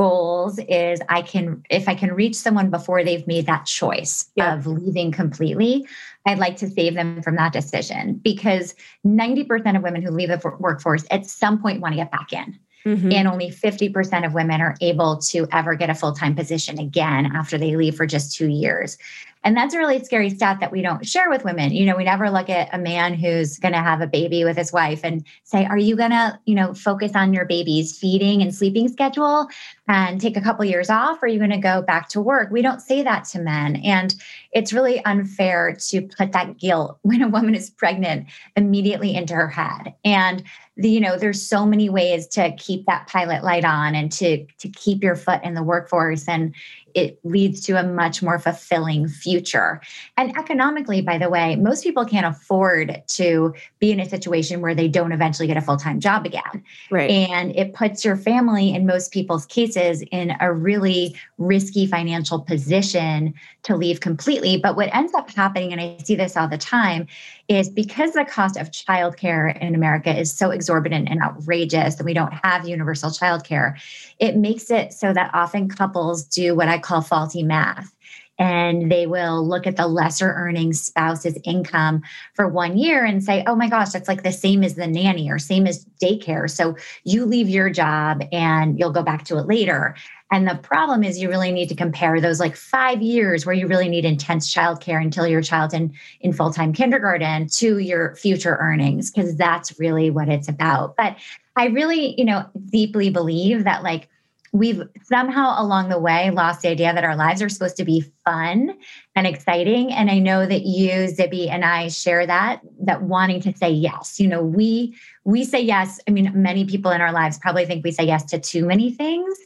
goals 0.00 0.58
is 0.66 0.98
I 1.10 1.20
can, 1.20 1.62
if 1.68 1.86
I 1.86 1.94
can 1.94 2.14
reach 2.14 2.34
someone 2.34 2.70
before 2.70 3.04
they've 3.04 3.26
made 3.26 3.44
that 3.44 3.66
choice 3.66 4.30
yeah. 4.34 4.54
of 4.54 4.66
leaving 4.66 5.12
completely, 5.12 5.86
I'd 6.24 6.38
like 6.38 6.56
to 6.56 6.70
save 6.70 6.94
them 6.94 7.22
from 7.22 7.36
that 7.36 7.52
decision 7.52 8.14
because 8.14 8.74
90% 9.06 9.76
of 9.76 9.82
women 9.82 10.00
who 10.00 10.10
leave 10.10 10.30
the 10.30 10.56
workforce 10.58 11.04
at 11.10 11.26
some 11.26 11.60
point 11.60 11.82
want 11.82 11.92
to 11.92 11.96
get 11.96 12.10
back 12.10 12.32
in. 12.32 12.58
Mm-hmm. 12.86 13.12
And 13.12 13.28
only 13.28 13.50
50% 13.50 14.24
of 14.24 14.32
women 14.32 14.62
are 14.62 14.74
able 14.80 15.18
to 15.18 15.46
ever 15.52 15.74
get 15.74 15.90
a 15.90 15.94
full 15.94 16.14
time 16.14 16.34
position 16.34 16.78
again 16.78 17.26
after 17.36 17.58
they 17.58 17.76
leave 17.76 17.94
for 17.94 18.06
just 18.06 18.34
two 18.34 18.48
years. 18.48 18.96
And 19.42 19.56
that's 19.56 19.74
a 19.74 19.78
really 19.78 20.02
scary 20.04 20.28
stat 20.28 20.58
that 20.60 20.70
we 20.70 20.82
don't 20.82 21.06
share 21.06 21.30
with 21.30 21.44
women. 21.44 21.72
You 21.72 21.86
know, 21.86 21.96
we 21.96 22.04
never 22.04 22.30
look 22.30 22.50
at 22.50 22.72
a 22.74 22.78
man 22.78 23.14
who's 23.14 23.58
going 23.58 23.72
to 23.72 23.80
have 23.80 24.00
a 24.00 24.06
baby 24.06 24.44
with 24.44 24.56
his 24.56 24.72
wife 24.72 25.00
and 25.02 25.24
say, 25.44 25.64
"Are 25.64 25.78
you 25.78 25.96
going 25.96 26.10
to, 26.10 26.38
you 26.44 26.54
know, 26.54 26.74
focus 26.74 27.12
on 27.14 27.32
your 27.32 27.46
baby's 27.46 27.98
feeding 27.98 28.42
and 28.42 28.54
sleeping 28.54 28.88
schedule 28.88 29.48
and 29.88 30.20
take 30.20 30.36
a 30.36 30.42
couple 30.42 30.64
years 30.64 30.90
off 30.90 31.22
or 31.22 31.26
are 31.26 31.28
you 31.28 31.38
going 31.38 31.50
to 31.50 31.58
go 31.58 31.80
back 31.80 32.08
to 32.10 32.20
work?" 32.20 32.50
We 32.50 32.60
don't 32.60 32.80
say 32.80 33.02
that 33.02 33.24
to 33.26 33.38
men. 33.38 33.76
And 33.76 34.14
it's 34.52 34.72
really 34.72 35.04
unfair 35.04 35.76
to 35.88 36.02
put 36.02 36.32
that 36.32 36.58
guilt 36.58 36.98
when 37.02 37.22
a 37.22 37.28
woman 37.28 37.54
is 37.54 37.70
pregnant 37.70 38.26
immediately 38.56 39.14
into 39.14 39.34
her 39.34 39.48
head. 39.48 39.94
And 40.04 40.42
the, 40.76 40.88
you 40.88 41.00
know, 41.00 41.18
there's 41.18 41.46
so 41.46 41.66
many 41.66 41.90
ways 41.90 42.26
to 42.28 42.52
keep 42.56 42.86
that 42.86 43.06
pilot 43.06 43.44
light 43.44 43.64
on 43.64 43.94
and 43.94 44.10
to 44.12 44.46
to 44.58 44.68
keep 44.68 45.02
your 45.02 45.16
foot 45.16 45.42
in 45.44 45.54
the 45.54 45.62
workforce 45.62 46.26
and 46.26 46.54
it 46.94 47.18
leads 47.24 47.60
to 47.62 47.78
a 47.78 47.84
much 47.84 48.22
more 48.22 48.38
fulfilling 48.38 49.08
future. 49.08 49.80
And 50.16 50.36
economically, 50.36 51.00
by 51.02 51.18
the 51.18 51.28
way, 51.28 51.56
most 51.56 51.84
people 51.84 52.04
can't 52.04 52.26
afford 52.26 53.02
to 53.08 53.54
be 53.78 53.92
in 53.92 54.00
a 54.00 54.08
situation 54.08 54.60
where 54.60 54.74
they 54.74 54.88
don't 54.88 55.12
eventually 55.12 55.46
get 55.46 55.56
a 55.56 55.60
full 55.60 55.76
time 55.76 56.00
job 56.00 56.26
again. 56.26 56.64
Right. 56.90 57.10
And 57.10 57.54
it 57.56 57.74
puts 57.74 58.04
your 58.04 58.16
family, 58.16 58.74
in 58.74 58.86
most 58.86 59.12
people's 59.12 59.46
cases, 59.46 60.02
in 60.10 60.32
a 60.40 60.52
really 60.52 61.16
risky 61.38 61.86
financial 61.86 62.40
position 62.40 63.34
to 63.64 63.76
leave 63.76 64.00
completely. 64.00 64.39
But 64.40 64.76
what 64.76 64.94
ends 64.94 65.14
up 65.14 65.30
happening, 65.30 65.72
and 65.72 65.80
I 65.80 65.98
see 66.02 66.14
this 66.14 66.36
all 66.36 66.48
the 66.48 66.58
time, 66.58 67.06
is 67.48 67.68
because 67.68 68.12
the 68.12 68.24
cost 68.24 68.56
of 68.56 68.70
childcare 68.70 69.60
in 69.60 69.74
America 69.74 70.16
is 70.16 70.32
so 70.32 70.50
exorbitant 70.50 71.08
and 71.08 71.22
outrageous 71.22 71.96
that 71.96 72.04
we 72.04 72.14
don't 72.14 72.32
have 72.32 72.68
universal 72.68 73.10
childcare, 73.10 73.74
it 74.18 74.36
makes 74.36 74.70
it 74.70 74.92
so 74.92 75.12
that 75.12 75.30
often 75.34 75.68
couples 75.68 76.24
do 76.24 76.54
what 76.54 76.68
I 76.68 76.78
call 76.78 77.02
faulty 77.02 77.42
math. 77.42 77.94
And 78.38 78.90
they 78.90 79.06
will 79.06 79.46
look 79.46 79.66
at 79.66 79.76
the 79.76 79.86
lesser 79.86 80.32
earning 80.32 80.72
spouse's 80.72 81.36
income 81.44 82.00
for 82.32 82.48
one 82.48 82.78
year 82.78 83.04
and 83.04 83.22
say, 83.22 83.44
oh 83.46 83.54
my 83.54 83.68
gosh, 83.68 83.90
that's 83.90 84.08
like 84.08 84.22
the 84.22 84.32
same 84.32 84.64
as 84.64 84.76
the 84.76 84.86
nanny 84.86 85.30
or 85.30 85.38
same 85.38 85.66
as 85.66 85.84
daycare. 86.02 86.48
So 86.48 86.74
you 87.04 87.26
leave 87.26 87.50
your 87.50 87.68
job 87.68 88.22
and 88.32 88.78
you'll 88.78 88.92
go 88.92 89.02
back 89.02 89.26
to 89.26 89.36
it 89.36 89.46
later. 89.46 89.94
And 90.30 90.46
the 90.46 90.54
problem 90.56 91.02
is 91.02 91.18
you 91.18 91.28
really 91.28 91.50
need 91.50 91.68
to 91.70 91.74
compare 91.74 92.20
those 92.20 92.38
like 92.38 92.54
five 92.54 93.02
years 93.02 93.44
where 93.44 93.54
you 93.54 93.66
really 93.66 93.88
need 93.88 94.04
intense 94.04 94.52
childcare 94.52 95.02
until 95.02 95.26
your 95.26 95.42
child's 95.42 95.74
in, 95.74 95.92
in 96.20 96.32
full-time 96.32 96.72
kindergarten 96.72 97.48
to 97.48 97.78
your 97.78 98.14
future 98.16 98.56
earnings, 98.60 99.10
because 99.10 99.36
that's 99.36 99.78
really 99.80 100.10
what 100.10 100.28
it's 100.28 100.48
about. 100.48 100.96
But 100.96 101.16
I 101.56 101.66
really, 101.66 102.14
you 102.16 102.24
know, 102.24 102.46
deeply 102.70 103.10
believe 103.10 103.64
that 103.64 103.82
like 103.82 104.08
we've 104.52 104.82
somehow 105.02 105.62
along 105.62 105.88
the 105.88 105.98
way 105.98 106.30
lost 106.30 106.62
the 106.62 106.68
idea 106.68 106.92
that 106.92 107.04
our 107.04 107.14
lives 107.14 107.40
are 107.40 107.48
supposed 107.48 107.76
to 107.76 107.84
be 107.84 108.04
fun 108.24 108.76
and 109.14 109.26
exciting. 109.26 109.92
And 109.92 110.10
i 110.10 110.18
know 110.18 110.44
that 110.44 110.62
you 110.62 110.90
zibby 110.90 111.48
and 111.48 111.64
i 111.64 111.86
share 111.86 112.26
that 112.26 112.60
that 112.80 113.02
wanting 113.02 113.40
to 113.42 113.56
say 113.56 113.70
yes. 113.70 114.18
You 114.18 114.26
know 114.26 114.42
we 114.42 114.96
we 115.24 115.44
say 115.44 115.60
yes. 115.60 116.00
I 116.08 116.10
mean 116.10 116.32
many 116.34 116.64
people 116.64 116.90
in 116.90 117.00
our 117.00 117.12
lives 117.12 117.38
probably 117.38 117.64
think 117.64 117.84
we 117.84 117.92
say 117.92 118.04
yes 118.04 118.24
to 118.24 118.40
too 118.40 118.64
many 118.66 118.90
things 118.90 119.38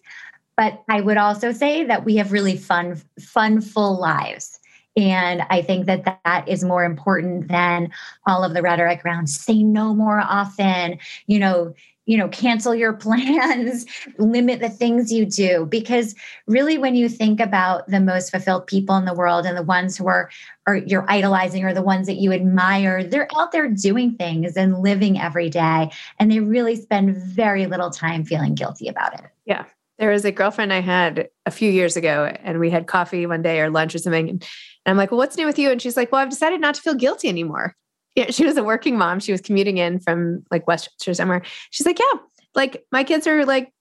but 0.56 0.82
i 0.88 1.00
would 1.00 1.16
also 1.16 1.52
say 1.52 1.84
that 1.84 2.04
we 2.04 2.16
have 2.16 2.32
really 2.32 2.56
fun 2.56 3.00
fun 3.20 3.61
full 3.61 3.99
lives. 3.99 4.58
And 4.96 5.42
I 5.50 5.61
think 5.62 5.87
that 5.87 6.04
that 6.04 6.49
is 6.49 6.62
more 6.62 6.84
important 6.84 7.49
than 7.49 7.90
all 8.26 8.44
of 8.44 8.54
the 8.54 8.62
rhetoric 8.62 9.04
around 9.04 9.28
say 9.28 9.62
no 9.62 9.92
more 9.92 10.20
often, 10.20 10.99
you 11.26 11.38
know, 11.38 11.75
you 12.06 12.18
know 12.18 12.28
cancel 12.28 12.75
your 12.75 12.92
plans 13.04 13.87
limit 14.18 14.61
the 14.61 14.68
things 14.68 15.11
you 15.11 15.25
do. 15.25 15.66
Because 15.66 16.14
really 16.46 16.78
when 16.78 16.94
you 16.94 17.08
think 17.08 17.40
about 17.40 17.88
the 17.88 17.99
most 17.99 18.30
fulfilled 18.30 18.66
people 18.66 18.96
in 18.96 19.04
the 19.04 19.14
world 19.14 19.46
and 19.46 19.56
the 19.56 19.62
ones 19.62 19.96
who 19.96 20.06
are 20.06 20.30
are 20.66 20.76
you're 20.76 21.11
idolizing 21.11 21.64
or 21.64 21.75
the 21.75 21.82
ones 21.82 22.06
that 22.06 22.16
you 22.16 22.32
admire 22.32 23.02
they're 23.02 23.28
out 23.37 23.52
there 23.52 23.68
doing 23.68 24.14
things 24.14 24.56
and 24.56 24.80
living 24.80 25.18
every 25.18 25.49
day. 25.49 25.90
And 26.20 26.30
they 26.30 26.40
really 26.40 26.76
spend 26.76 27.16
very 27.16 27.66
little 27.66 27.90
time 27.90 28.25
feeling 28.25 28.54
guilty 28.54 28.87
about 28.87 29.14
it. 29.14 29.25
Yeah 29.46 29.64
there 29.98 30.10
was 30.10 30.24
a 30.24 30.32
girlfriend 30.32 30.72
i 30.72 30.80
had 30.80 31.28
a 31.46 31.50
few 31.50 31.70
years 31.70 31.96
ago 31.96 32.32
and 32.42 32.58
we 32.58 32.70
had 32.70 32.86
coffee 32.86 33.26
one 33.26 33.42
day 33.42 33.60
or 33.60 33.70
lunch 33.70 33.94
or 33.94 33.98
something 33.98 34.28
and 34.28 34.44
i'm 34.86 34.96
like 34.96 35.10
well 35.10 35.18
what's 35.18 35.36
new 35.36 35.46
with 35.46 35.58
you 35.58 35.70
and 35.70 35.80
she's 35.80 35.96
like 35.96 36.10
well 36.10 36.20
i've 36.20 36.30
decided 36.30 36.60
not 36.60 36.74
to 36.74 36.80
feel 36.80 36.94
guilty 36.94 37.28
anymore 37.28 37.74
yeah, 38.14 38.30
she 38.30 38.44
was 38.44 38.56
a 38.56 38.64
working 38.64 38.96
mom. 38.96 39.20
She 39.20 39.32
was 39.32 39.40
commuting 39.40 39.78
in 39.78 39.98
from 39.98 40.44
like 40.50 40.66
Westchester 40.66 41.14
somewhere. 41.14 41.42
She's 41.70 41.86
like, 41.86 41.98
yeah, 41.98 42.20
like 42.54 42.84
my 42.92 43.04
kids 43.04 43.26
are 43.26 43.44
like, 43.44 43.72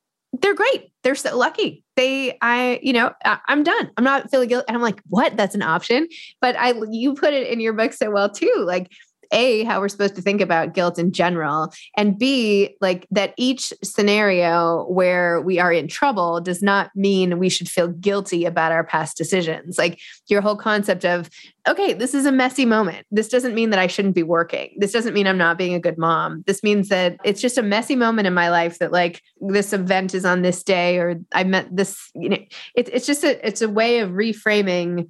they're 0.41 0.55
great. 0.55 0.91
They're 1.03 1.13
so 1.13 1.37
lucky. 1.37 1.83
They, 1.95 2.37
I, 2.41 2.79
you 2.81 2.93
know, 2.93 3.11
I, 3.23 3.37
am 3.47 3.61
done. 3.61 3.91
I'm 3.97 4.03
not 4.03 4.31
feeling 4.31 4.49
guilty. 4.49 4.65
And 4.67 4.75
I'm 4.75 4.81
like, 4.81 4.99
what? 5.07 5.37
That's 5.37 5.53
an 5.53 5.61
option. 5.61 6.07
But 6.41 6.55
I, 6.57 6.73
you 6.89 7.13
put 7.13 7.35
it 7.35 7.47
in 7.47 7.59
your 7.59 7.73
book 7.73 7.93
so 7.93 8.09
well 8.09 8.29
too. 8.29 8.51
Like 8.65 8.91
a 9.33 9.63
how 9.63 9.81
we're 9.81 9.89
supposed 9.89 10.15
to 10.15 10.21
think 10.21 10.39
about 10.39 10.73
guilt 10.73 10.97
in 10.97 11.11
general 11.11 11.73
and 11.97 12.17
b 12.17 12.77
like 12.79 13.07
that 13.11 13.33
each 13.37 13.73
scenario 13.83 14.85
where 14.85 15.41
we 15.41 15.59
are 15.59 15.73
in 15.73 15.87
trouble 15.87 16.39
does 16.39 16.61
not 16.61 16.91
mean 16.95 17.39
we 17.39 17.49
should 17.49 17.67
feel 17.67 17.87
guilty 17.87 18.45
about 18.45 18.71
our 18.71 18.83
past 18.83 19.17
decisions. 19.17 19.77
Like 19.77 19.99
your 20.27 20.41
whole 20.41 20.55
concept 20.55 21.03
of 21.03 21.29
okay 21.67 21.93
this 21.93 22.13
is 22.13 22.25
a 22.25 22.31
messy 22.31 22.65
moment. 22.65 23.05
This 23.11 23.27
doesn't 23.27 23.55
mean 23.55 23.71
that 23.71 23.79
i 23.79 23.87
shouldn't 23.87 24.15
be 24.15 24.23
working. 24.23 24.75
This 24.77 24.91
doesn't 24.91 25.13
mean 25.13 25.27
i'm 25.27 25.37
not 25.37 25.57
being 25.57 25.73
a 25.73 25.79
good 25.79 25.97
mom. 25.97 26.43
This 26.47 26.63
means 26.63 26.89
that 26.89 27.17
it's 27.23 27.41
just 27.41 27.57
a 27.57 27.63
messy 27.63 27.95
moment 27.95 28.27
in 28.27 28.33
my 28.33 28.49
life 28.49 28.79
that 28.79 28.91
like 28.91 29.21
this 29.41 29.73
event 29.73 30.13
is 30.13 30.25
on 30.25 30.41
this 30.41 30.63
day 30.63 30.97
or 30.97 31.19
i 31.33 31.43
met 31.43 31.67
this 31.75 32.09
you 32.15 32.29
know 32.29 32.37
it, 32.75 32.89
it's 32.89 33.05
just 33.05 33.23
a 33.23 33.45
it's 33.45 33.61
a 33.61 33.69
way 33.69 33.99
of 33.99 34.11
reframing 34.11 35.09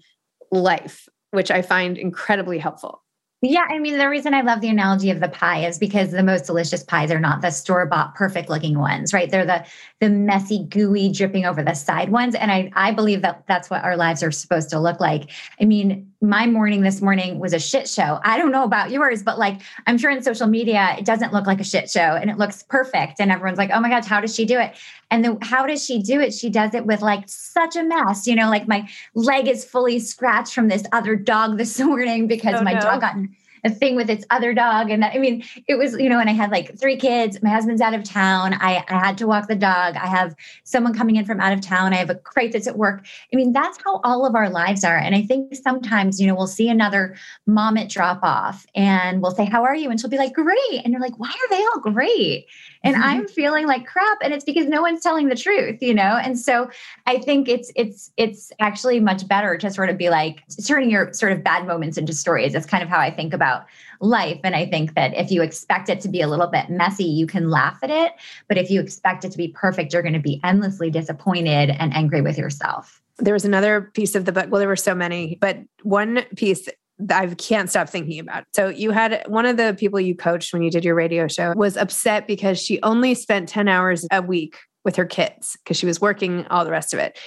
life 0.51 1.07
which 1.31 1.51
i 1.51 1.61
find 1.61 1.97
incredibly 1.97 2.57
helpful 2.57 3.02
yeah, 3.51 3.65
I 3.69 3.77
mean, 3.77 3.97
the 3.97 4.07
reason 4.07 4.33
I 4.33 4.39
love 4.39 4.61
the 4.61 4.69
analogy 4.69 5.09
of 5.09 5.19
the 5.19 5.27
pie 5.27 5.65
is 5.65 5.77
because 5.77 6.11
the 6.11 6.23
most 6.23 6.45
delicious 6.45 6.81
pies 6.81 7.11
are 7.11 7.19
not 7.19 7.41
the 7.41 7.51
store 7.51 7.85
bought 7.85 8.15
perfect 8.15 8.49
looking 8.49 8.79
ones, 8.79 9.11
right? 9.11 9.29
They're 9.29 9.45
the 9.45 9.65
the 9.99 10.09
messy, 10.09 10.65
gooey, 10.69 11.11
dripping 11.11 11.45
over 11.45 11.61
the 11.61 11.73
side 11.73 12.09
ones, 12.09 12.35
and 12.35 12.51
I 12.51 12.71
I 12.73 12.93
believe 12.93 13.21
that 13.21 13.43
that's 13.47 13.69
what 13.69 13.83
our 13.83 13.97
lives 13.97 14.23
are 14.23 14.31
supposed 14.31 14.69
to 14.69 14.79
look 14.79 15.01
like. 15.01 15.29
I 15.59 15.65
mean, 15.65 16.09
my 16.21 16.47
morning 16.47 16.83
this 16.83 17.01
morning 17.01 17.37
was 17.37 17.51
a 17.51 17.59
shit 17.59 17.89
show. 17.89 18.21
I 18.23 18.37
don't 18.37 18.51
know 18.51 18.63
about 18.63 18.91
yours, 18.91 19.23
but 19.23 19.37
like 19.37 19.59
I'm 19.87 19.97
sure 19.97 20.09
in 20.09 20.23
social 20.23 20.47
media 20.47 20.95
it 20.97 21.03
doesn't 21.03 21.33
look 21.33 21.45
like 21.45 21.59
a 21.59 21.65
shit 21.65 21.89
show, 21.89 21.99
and 22.15 22.29
it 22.29 22.37
looks 22.37 22.63
perfect, 22.63 23.19
and 23.19 23.29
everyone's 23.29 23.57
like, 23.57 23.71
"Oh 23.73 23.81
my 23.81 23.89
gosh, 23.89 24.05
how 24.05 24.21
does 24.21 24.33
she 24.33 24.45
do 24.45 24.57
it?" 24.57 24.73
And 25.13 25.23
the 25.23 25.37
how 25.43 25.67
does 25.67 25.85
she 25.85 26.01
do 26.01 26.19
it? 26.19 26.33
She 26.33 26.49
does 26.49 26.73
it 26.73 26.87
with 26.87 27.03
like 27.03 27.25
such 27.27 27.75
a 27.75 27.83
mess, 27.83 28.25
you 28.25 28.35
know, 28.35 28.49
like 28.49 28.67
my 28.67 28.89
leg 29.13 29.47
is 29.47 29.63
fully 29.63 29.99
scratched 29.99 30.55
from 30.55 30.69
this 30.69 30.83
other 30.91 31.15
dog 31.15 31.57
this 31.59 31.79
morning 31.79 32.27
because 32.27 32.55
oh, 32.57 32.63
my 32.63 32.73
no. 32.73 32.79
dog 32.79 33.01
got 33.01 33.15
a 33.63 33.69
thing 33.69 33.95
with 33.95 34.09
its 34.09 34.25
other 34.31 34.53
dog. 34.53 34.89
And 34.89 35.05
I 35.05 35.17
mean, 35.19 35.43
it 35.67 35.75
was, 35.75 35.93
you 35.97 36.09
know, 36.09 36.19
and 36.19 36.29
I 36.29 36.33
had 36.33 36.51
like 36.51 36.77
three 36.77 36.97
kids. 36.97 37.41
My 37.41 37.49
husband's 37.49 37.79
out 37.79 37.93
of 37.93 38.03
town. 38.03 38.55
I, 38.55 38.83
I 38.89 39.05
had 39.05 39.17
to 39.19 39.27
walk 39.27 39.47
the 39.47 39.55
dog. 39.55 39.95
I 39.95 40.07
have 40.07 40.35
someone 40.63 40.95
coming 40.95 41.15
in 41.15 41.25
from 41.25 41.39
out 41.39 41.53
of 41.53 41.61
town. 41.61 41.93
I 41.93 41.97
have 41.97 42.09
a 42.09 42.15
crate 42.15 42.51
that's 42.51 42.67
at 42.67 42.77
work. 42.77 43.05
I 43.31 43.35
mean, 43.35 43.53
that's 43.53 43.77
how 43.85 44.01
all 44.03 44.25
of 44.25 44.35
our 44.35 44.49
lives 44.49 44.83
are. 44.83 44.97
And 44.97 45.15
I 45.15 45.21
think 45.21 45.55
sometimes, 45.55 46.19
you 46.19 46.27
know, 46.27 46.35
we'll 46.35 46.47
see 46.47 46.69
another 46.69 47.15
mom 47.45 47.77
at 47.77 47.87
drop 47.87 48.19
off 48.23 48.65
and 48.75 49.21
we'll 49.21 49.31
say, 49.31 49.45
How 49.45 49.63
are 49.63 49.75
you? 49.75 49.89
And 49.91 49.99
she'll 49.99 50.09
be 50.09 50.17
like, 50.17 50.33
Great. 50.33 50.81
And 50.83 50.91
you're 50.91 51.01
like, 51.01 51.19
Why 51.19 51.29
are 51.29 51.49
they 51.49 51.63
all 51.63 51.79
great? 51.79 52.47
And 52.83 52.95
mm-hmm. 52.95 53.03
I'm 53.03 53.27
feeling 53.27 53.67
like 53.67 53.85
crap. 53.85 54.17
And 54.21 54.33
it's 54.33 54.43
because 54.43 54.65
no 54.65 54.81
one's 54.81 55.01
telling 55.01 55.29
the 55.29 55.35
truth, 55.35 55.81
you 55.81 55.93
know? 55.93 56.19
And 56.21 56.37
so 56.37 56.69
I 57.05 57.19
think 57.19 57.47
it's 57.47 57.71
it's 57.75 58.11
it's 58.17 58.51
actually 58.59 58.99
much 58.99 59.27
better 59.27 59.57
to 59.57 59.71
sort 59.71 59.89
of 59.89 59.97
be 59.97 60.09
like 60.09 60.41
turning 60.65 60.89
your 60.89 61.13
sort 61.13 61.31
of 61.31 61.43
bad 61.43 61.65
moments 61.67 61.97
into 61.97 62.13
stories. 62.13 62.53
That's 62.53 62.65
kind 62.65 62.83
of 62.83 62.89
how 62.89 62.99
I 62.99 63.09
think 63.09 63.33
about 63.33 63.43
about 63.43 63.67
life. 63.99 64.39
And 64.43 64.55
I 64.55 64.65
think 64.65 64.95
that 64.95 65.13
if 65.15 65.31
you 65.31 65.41
expect 65.41 65.89
it 65.89 66.01
to 66.01 66.09
be 66.09 66.21
a 66.21 66.27
little 66.27 66.47
bit 66.47 66.69
messy, 66.69 67.05
you 67.05 67.27
can 67.27 67.49
laugh 67.49 67.79
at 67.83 67.89
it. 67.89 68.13
But 68.47 68.57
if 68.57 68.69
you 68.69 68.81
expect 68.81 69.25
it 69.25 69.31
to 69.31 69.37
be 69.37 69.49
perfect, 69.49 69.93
you're 69.93 70.01
going 70.01 70.13
to 70.13 70.19
be 70.19 70.39
endlessly 70.43 70.89
disappointed 70.89 71.69
and 71.69 71.93
angry 71.93 72.21
with 72.21 72.37
yourself. 72.37 73.01
There 73.17 73.33
was 73.33 73.45
another 73.45 73.91
piece 73.93 74.15
of 74.15 74.25
the 74.25 74.31
book. 74.31 74.47
Well, 74.49 74.59
there 74.59 74.67
were 74.67 74.75
so 74.75 74.95
many, 74.95 75.37
but 75.39 75.59
one 75.83 76.23
piece 76.35 76.67
I 77.11 77.27
can't 77.35 77.69
stop 77.69 77.89
thinking 77.89 78.19
about. 78.19 78.45
So 78.55 78.69
you 78.69 78.91
had 78.91 79.23
one 79.27 79.45
of 79.45 79.57
the 79.57 79.75
people 79.77 79.99
you 79.99 80.15
coached 80.15 80.53
when 80.53 80.61
you 80.61 80.71
did 80.71 80.85
your 80.85 80.95
radio 80.95 81.27
show 81.27 81.53
was 81.55 81.77
upset 81.77 82.27
because 82.27 82.61
she 82.61 82.81
only 82.81 83.15
spent 83.15 83.49
10 83.49 83.67
hours 83.67 84.05
a 84.11 84.21
week 84.21 84.57
with 84.85 84.95
her 84.95 85.05
kids 85.05 85.57
because 85.63 85.77
she 85.77 85.85
was 85.85 86.01
working 86.01 86.45
all 86.47 86.65
the 86.65 86.71
rest 86.71 86.93
of 86.93 86.99
it. 86.99 87.17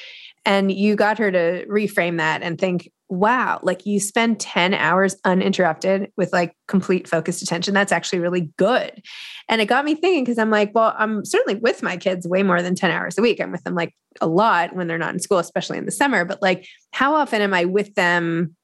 And 0.45 0.71
you 0.71 0.95
got 0.95 1.19
her 1.19 1.33
to 1.33 1.67
reframe 1.67 2.19
that 2.19 2.43
and 2.43 2.59
think, 2.59 2.91
wow, 3.09 3.61
like 3.62 3.87
you 3.87 4.01
spend 4.01 4.41
10 4.41 4.75
hours 4.75 5.17
uninterrupted 5.25 6.11
with 6.17 6.33
like 6.33 6.57
complete 6.67 7.09
focused 7.09 7.43
attention. 7.43 7.73
That's 7.75 7.93
actually 7.93 8.19
really 8.19 8.53
good. 8.57 9.03
And 9.49 9.61
it 9.61 9.67
got 9.67 9.85
me 9.85 9.95
thinking 9.95 10.25
because 10.25 10.39
I'm 10.39 10.51
like, 10.51 10.73
well, 10.75 10.95
I'm 10.99 11.25
certainly 11.25 11.61
with 11.61 11.83
my 11.83 11.97
kids 11.97 12.27
way 12.27 12.43
more 12.43 12.62
than 12.62 12.75
10 12.75 12.91
hours 12.91 13.17
a 13.17 13.23
week. 13.23 13.41
I'm 13.41 13.53
with 13.53 13.62
them 13.65 13.75
like 13.75 13.95
a 14.21 14.27
lot 14.27 14.75
when 14.75 14.87
they're 14.87 14.99
not 14.99 15.15
in 15.15 15.21
school, 15.21 15.39
especially 15.39 15.79
in 15.79 15.85
the 15.85 15.93
summer. 15.93 16.25
But 16.25 16.43
like, 16.43 16.67
how 16.93 17.15
often 17.15 17.43
am 17.43 17.55
I 17.55 17.65
with 17.65 17.95
them? 17.95 18.56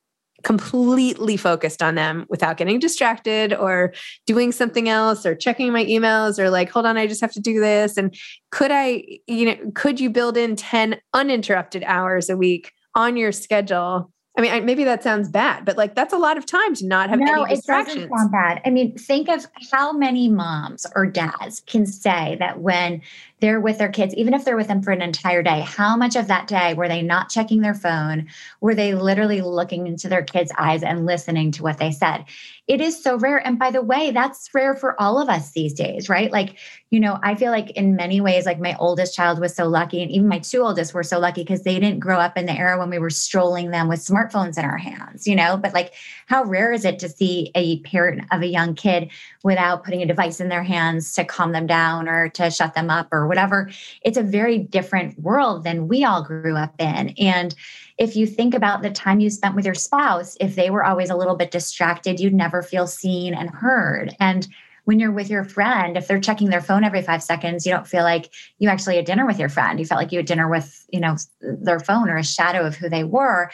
Completely 0.42 1.36
focused 1.36 1.82
on 1.82 1.94
them 1.94 2.26
without 2.28 2.56
getting 2.56 2.78
distracted 2.78 3.52
or 3.54 3.92
doing 4.26 4.52
something 4.52 4.88
else 4.88 5.24
or 5.24 5.34
checking 5.34 5.72
my 5.72 5.84
emails 5.84 6.38
or 6.38 6.50
like 6.50 6.70
hold 6.70 6.86
on 6.86 6.96
i 6.96 7.06
just 7.06 7.20
have 7.20 7.32
to 7.32 7.40
do 7.40 7.60
this 7.60 7.96
and 7.96 8.14
could 8.50 8.70
i 8.72 9.02
you 9.26 9.46
know 9.46 9.56
could 9.74 10.00
you 10.00 10.10
build 10.10 10.36
in 10.36 10.56
10 10.56 10.96
uninterrupted 11.14 11.84
hours 11.86 12.28
a 12.28 12.36
week 12.36 12.72
on 12.94 13.16
your 13.16 13.32
schedule 13.32 14.10
I 14.36 14.40
mean, 14.40 14.64
maybe 14.64 14.84
that 14.84 15.02
sounds 15.02 15.28
bad, 15.28 15.66
but 15.66 15.76
like 15.76 15.94
that's 15.94 16.14
a 16.14 16.16
lot 16.16 16.38
of 16.38 16.46
time 16.46 16.74
to 16.76 16.86
not 16.86 17.10
have 17.10 17.18
no, 17.18 17.42
any 17.42 17.54
distractions. 17.54 17.96
it 17.96 18.08
doesn't 18.08 18.18
sound 18.18 18.32
bad. 18.32 18.62
I 18.64 18.70
mean, 18.70 18.96
think 18.96 19.28
of 19.28 19.46
how 19.70 19.92
many 19.92 20.28
moms 20.30 20.86
or 20.96 21.04
dads 21.04 21.60
can 21.66 21.84
say 21.84 22.36
that 22.38 22.60
when 22.60 23.02
they're 23.42 23.60
with 23.60 23.76
their 23.76 23.88
kids, 23.88 24.14
even 24.14 24.34
if 24.34 24.44
they're 24.44 24.56
with 24.56 24.68
them 24.68 24.80
for 24.80 24.92
an 24.92 25.02
entire 25.02 25.42
day, 25.42 25.62
how 25.62 25.96
much 25.96 26.14
of 26.14 26.28
that 26.28 26.46
day 26.46 26.74
were 26.74 26.86
they 26.86 27.02
not 27.02 27.28
checking 27.28 27.60
their 27.60 27.74
phone? 27.74 28.28
Were 28.60 28.76
they 28.76 28.94
literally 28.94 29.40
looking 29.40 29.88
into 29.88 30.08
their 30.08 30.22
kids' 30.22 30.52
eyes 30.56 30.84
and 30.84 31.06
listening 31.06 31.50
to 31.52 31.64
what 31.64 31.78
they 31.78 31.90
said? 31.90 32.24
It 32.68 32.80
is 32.80 33.02
so 33.02 33.18
rare. 33.18 33.44
And 33.44 33.58
by 33.58 33.72
the 33.72 33.82
way, 33.82 34.12
that's 34.12 34.48
rare 34.54 34.76
for 34.76 34.98
all 35.02 35.20
of 35.20 35.28
us 35.28 35.50
these 35.50 35.74
days, 35.74 36.08
right? 36.08 36.30
Like, 36.30 36.56
you 36.90 37.00
know, 37.00 37.18
I 37.20 37.34
feel 37.34 37.50
like 37.50 37.72
in 37.72 37.96
many 37.96 38.20
ways, 38.20 38.46
like 38.46 38.60
my 38.60 38.76
oldest 38.78 39.16
child 39.16 39.40
was 39.40 39.56
so 39.56 39.66
lucky, 39.66 40.00
and 40.02 40.10
even 40.12 40.28
my 40.28 40.38
two 40.38 40.60
oldest 40.60 40.94
were 40.94 41.02
so 41.02 41.18
lucky 41.18 41.42
because 41.42 41.64
they 41.64 41.80
didn't 41.80 41.98
grow 41.98 42.18
up 42.18 42.38
in 42.38 42.46
the 42.46 42.56
era 42.56 42.78
when 42.78 42.90
we 42.90 43.00
were 43.00 43.10
strolling 43.10 43.72
them 43.72 43.88
with 43.88 43.98
smartphones 43.98 44.56
in 44.56 44.64
our 44.64 44.78
hands, 44.78 45.26
you 45.26 45.34
know? 45.34 45.56
But 45.56 45.74
like, 45.74 45.94
how 46.26 46.44
rare 46.44 46.72
is 46.72 46.84
it 46.84 47.00
to 47.00 47.08
see 47.08 47.50
a 47.56 47.80
parent 47.80 48.22
of 48.30 48.42
a 48.42 48.46
young 48.46 48.76
kid 48.76 49.10
without 49.42 49.82
putting 49.82 50.02
a 50.02 50.06
device 50.06 50.40
in 50.40 50.48
their 50.48 50.62
hands 50.62 51.12
to 51.14 51.24
calm 51.24 51.50
them 51.50 51.66
down 51.66 52.08
or 52.08 52.28
to 52.28 52.50
shut 52.50 52.74
them 52.74 52.88
up 52.88 53.08
or 53.10 53.26
whatever. 53.32 53.70
It's 54.02 54.18
a 54.18 54.22
very 54.22 54.58
different 54.58 55.18
world 55.18 55.64
than 55.64 55.88
we 55.88 56.04
all 56.04 56.22
grew 56.22 56.54
up 56.54 56.74
in. 56.78 57.14
And 57.18 57.54
if 57.96 58.14
you 58.14 58.26
think 58.26 58.52
about 58.52 58.82
the 58.82 58.90
time 58.90 59.20
you 59.20 59.30
spent 59.30 59.56
with 59.56 59.64
your 59.64 59.74
spouse, 59.74 60.36
if 60.38 60.54
they 60.54 60.68
were 60.68 60.84
always 60.84 61.08
a 61.08 61.16
little 61.16 61.34
bit 61.34 61.50
distracted, 61.50 62.20
you'd 62.20 62.34
never 62.34 62.62
feel 62.62 62.86
seen 62.86 63.32
and 63.32 63.48
heard. 63.48 64.14
And 64.20 64.46
when 64.84 64.98
you're 64.98 65.12
with 65.12 65.30
your 65.30 65.44
friend, 65.44 65.96
if 65.96 66.08
they're 66.08 66.20
checking 66.20 66.50
their 66.50 66.60
phone 66.60 66.84
every 66.84 67.02
five 67.02 67.22
seconds, 67.22 67.64
you 67.64 67.72
don't 67.72 67.86
feel 67.86 68.02
like 68.02 68.32
you 68.58 68.68
actually 68.68 68.96
had 68.96 69.04
dinner 69.04 69.26
with 69.26 69.38
your 69.38 69.48
friend. 69.48 69.78
You 69.78 69.86
felt 69.86 70.00
like 70.00 70.12
you 70.12 70.18
had 70.18 70.26
dinner 70.26 70.48
with, 70.48 70.84
you 70.92 71.00
know, 71.00 71.16
their 71.40 71.80
phone 71.80 72.08
or 72.08 72.16
a 72.16 72.24
shadow 72.24 72.66
of 72.66 72.76
who 72.76 72.88
they 72.88 73.04
were. 73.04 73.50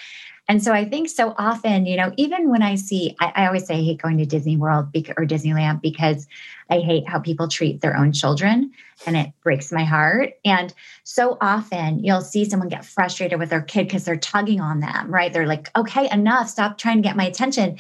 And 0.51 0.64
so 0.64 0.73
I 0.73 0.87
think 0.87 1.11
so 1.11 1.35
often, 1.37 1.85
you 1.85 1.97
know, 1.97 2.11
even 2.17 2.49
when 2.49 2.62
I 2.62 2.77
see, 2.77 3.14
I, 3.21 3.33
I 3.37 3.47
always 3.47 3.67
say 3.67 3.75
I 3.75 3.83
hate 3.83 4.01
going 4.01 4.17
to 4.17 4.25
Disney 4.25 4.57
World 4.57 4.87
or 4.97 5.27
Disneyland 5.27 5.83
because 5.83 6.27
I 6.71 6.79
hate 6.79 7.07
how 7.07 7.19
people 7.19 7.49
treat 7.49 7.83
their 7.83 7.95
own 7.95 8.12
children 8.12 8.73
and 9.07 9.14
it 9.14 9.31
breaks 9.43 9.71
my 9.71 9.85
heart. 9.85 10.33
And 10.47 10.73
so 11.05 11.37
often 11.43 12.03
you'll 12.03 12.23
see 12.23 12.47
someone 12.47 12.71
get 12.71 12.87
frustrated 12.87 13.38
with 13.38 13.51
their 13.51 13.61
kid 13.61 13.88
because 13.88 14.05
they're 14.05 14.17
tugging 14.17 14.61
on 14.61 14.81
them, 14.81 15.12
right? 15.12 15.31
They're 15.31 15.47
like, 15.47 15.69
okay, 15.77 16.09
enough, 16.11 16.49
stop 16.49 16.79
trying 16.79 16.97
to 16.97 17.07
get 17.07 17.17
my 17.17 17.25
attention. 17.25 17.77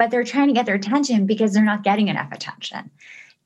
But 0.00 0.10
they're 0.10 0.24
trying 0.24 0.48
to 0.48 0.54
get 0.54 0.64
their 0.64 0.76
attention 0.76 1.26
because 1.26 1.52
they're 1.52 1.62
not 1.62 1.84
getting 1.84 2.08
enough 2.08 2.32
attention. 2.32 2.90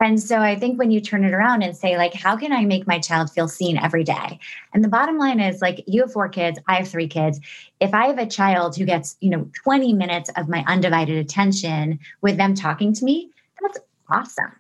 And 0.01 0.23
so 0.23 0.39
I 0.39 0.55
think 0.55 0.79
when 0.79 0.93
you 0.93 1.01
turn 1.01 1.25
it 1.25 1.33
around 1.33 1.63
and 1.63 1.77
say, 1.77 1.97
like, 1.97 2.15
how 2.15 2.37
can 2.37 2.53
I 2.53 2.65
make 2.65 2.87
my 2.87 3.01
child 3.01 3.31
feel 3.31 3.49
seen 3.49 3.77
every 3.77 4.05
day? 4.05 4.39
And 4.73 4.85
the 4.85 4.89
bottom 4.89 5.19
line 5.19 5.41
is, 5.41 5.61
like, 5.61 5.83
you 5.89 6.03
have 6.03 6.13
four 6.13 6.29
kids, 6.29 6.61
I 6.69 6.77
have 6.77 6.89
three 6.89 7.09
kids. 7.09 7.41
If 7.81 7.93
I 7.93 8.07
have 8.07 8.19
a 8.19 8.27
child 8.27 8.77
who 8.77 8.85
gets, 8.85 9.17
you 9.21 9.31
know, 9.31 9.51
20 9.65 9.95
minutes 9.95 10.31
of 10.37 10.49
my 10.49 10.65
undivided 10.69 11.17
attention 11.17 11.99
with 12.21 12.37
them 12.37 12.55
talking 12.55 12.93
to 12.93 13.05
me, 13.05 13.31
that's 13.61 13.79
awesome. 14.09 14.53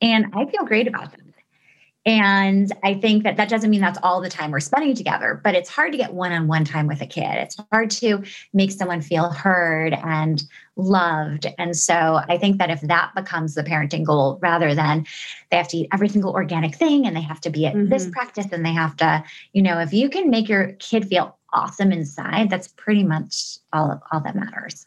And 0.00 0.26
I 0.34 0.46
feel 0.46 0.64
great 0.64 0.88
about 0.88 1.12
that. 1.12 1.25
And 2.06 2.72
I 2.84 2.94
think 2.94 3.24
that 3.24 3.36
that 3.36 3.48
doesn't 3.48 3.68
mean 3.68 3.80
that's 3.80 3.98
all 4.00 4.20
the 4.20 4.28
time 4.28 4.52
we're 4.52 4.60
spending 4.60 4.94
together, 4.94 5.40
but 5.42 5.56
it's 5.56 5.68
hard 5.68 5.90
to 5.90 5.98
get 5.98 6.14
one 6.14 6.30
on 6.30 6.46
one 6.46 6.64
time 6.64 6.86
with 6.86 7.02
a 7.02 7.06
kid. 7.06 7.34
It's 7.34 7.56
hard 7.72 7.90
to 7.90 8.22
make 8.54 8.70
someone 8.70 9.02
feel 9.02 9.30
heard 9.30 9.92
and 9.92 10.44
loved. 10.76 11.46
And 11.58 11.76
so 11.76 12.20
I 12.28 12.38
think 12.38 12.58
that 12.58 12.70
if 12.70 12.80
that 12.82 13.12
becomes 13.16 13.56
the 13.56 13.64
parenting 13.64 14.04
goal 14.04 14.38
rather 14.40 14.72
than 14.72 15.04
they 15.50 15.56
have 15.56 15.66
to 15.68 15.78
eat 15.78 15.88
every 15.92 16.08
single 16.08 16.32
organic 16.32 16.76
thing 16.76 17.08
and 17.08 17.16
they 17.16 17.22
have 17.22 17.40
to 17.40 17.50
be 17.50 17.66
at 17.66 17.74
mm-hmm. 17.74 17.88
this 17.88 18.08
practice 18.08 18.46
and 18.52 18.64
they 18.64 18.72
have 18.72 18.96
to, 18.98 19.24
you 19.52 19.62
know, 19.62 19.80
if 19.80 19.92
you 19.92 20.08
can 20.08 20.30
make 20.30 20.48
your 20.48 20.74
kid 20.74 21.08
feel 21.08 21.36
awesome 21.52 21.90
inside, 21.90 22.50
that's 22.50 22.68
pretty 22.68 23.02
much 23.02 23.58
all, 23.72 24.00
all 24.12 24.20
that 24.20 24.36
matters. 24.36 24.86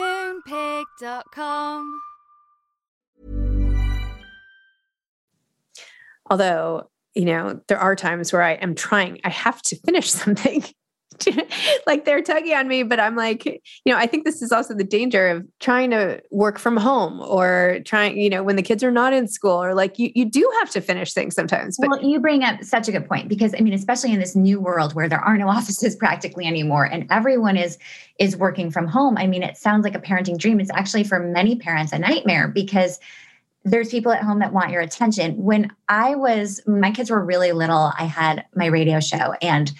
Moonpig.com. 0.00 2.00
Although, 6.30 6.90
you 7.14 7.24
know, 7.24 7.60
there 7.68 7.78
are 7.78 7.96
times 7.96 8.32
where 8.32 8.42
I 8.42 8.52
am 8.52 8.74
trying, 8.74 9.20
I 9.24 9.30
have 9.30 9.62
to 9.62 9.76
finish 9.76 10.10
something. 10.10 10.62
like 11.86 12.04
they're 12.04 12.22
tugging 12.22 12.54
on 12.54 12.68
me, 12.68 12.82
but 12.82 13.00
I'm 13.00 13.16
like, 13.16 13.44
you 13.44 13.60
know, 13.86 13.96
I 13.96 14.06
think 14.06 14.24
this 14.24 14.42
is 14.42 14.52
also 14.52 14.74
the 14.74 14.84
danger 14.84 15.28
of 15.28 15.46
trying 15.60 15.90
to 15.90 16.22
work 16.30 16.58
from 16.58 16.76
home 16.76 17.20
or 17.20 17.78
trying, 17.84 18.18
you 18.18 18.30
know, 18.30 18.42
when 18.42 18.56
the 18.56 18.62
kids 18.62 18.82
are 18.84 18.90
not 18.90 19.12
in 19.12 19.28
school 19.28 19.62
or 19.62 19.74
like 19.74 19.98
you, 19.98 20.10
you 20.14 20.24
do 20.24 20.50
have 20.60 20.70
to 20.70 20.80
finish 20.80 21.12
things 21.12 21.34
sometimes. 21.34 21.76
But 21.78 21.90
well, 21.90 22.02
you 22.02 22.20
bring 22.20 22.44
up 22.44 22.62
such 22.62 22.88
a 22.88 22.92
good 22.92 23.08
point 23.08 23.28
because 23.28 23.54
I 23.54 23.60
mean, 23.60 23.74
especially 23.74 24.12
in 24.12 24.20
this 24.20 24.36
new 24.36 24.60
world 24.60 24.94
where 24.94 25.08
there 25.08 25.20
are 25.20 25.36
no 25.36 25.48
offices 25.58 25.96
practically 25.96 26.46
anymore 26.46 26.84
and 26.84 27.06
everyone 27.10 27.56
is 27.56 27.78
is 28.18 28.36
working 28.36 28.70
from 28.70 28.86
home. 28.86 29.16
I 29.16 29.26
mean, 29.26 29.42
it 29.42 29.56
sounds 29.56 29.84
like 29.84 29.94
a 29.94 30.00
parenting 30.00 30.38
dream. 30.38 30.60
It's 30.60 30.70
actually 30.72 31.04
for 31.04 31.20
many 31.20 31.56
parents 31.56 31.92
a 31.92 31.98
nightmare 31.98 32.48
because 32.48 32.98
there's 33.64 33.90
people 33.90 34.12
at 34.12 34.22
home 34.22 34.38
that 34.40 34.52
want 34.52 34.70
your 34.70 34.80
attention. 34.80 35.36
When 35.36 35.70
I 35.88 36.14
was, 36.14 36.60
my 36.66 36.90
kids 36.90 37.10
were 37.10 37.24
really 37.24 37.52
little, 37.52 37.92
I 37.98 38.04
had 38.04 38.44
my 38.54 38.66
radio 38.66 39.00
show 39.00 39.34
and 39.42 39.72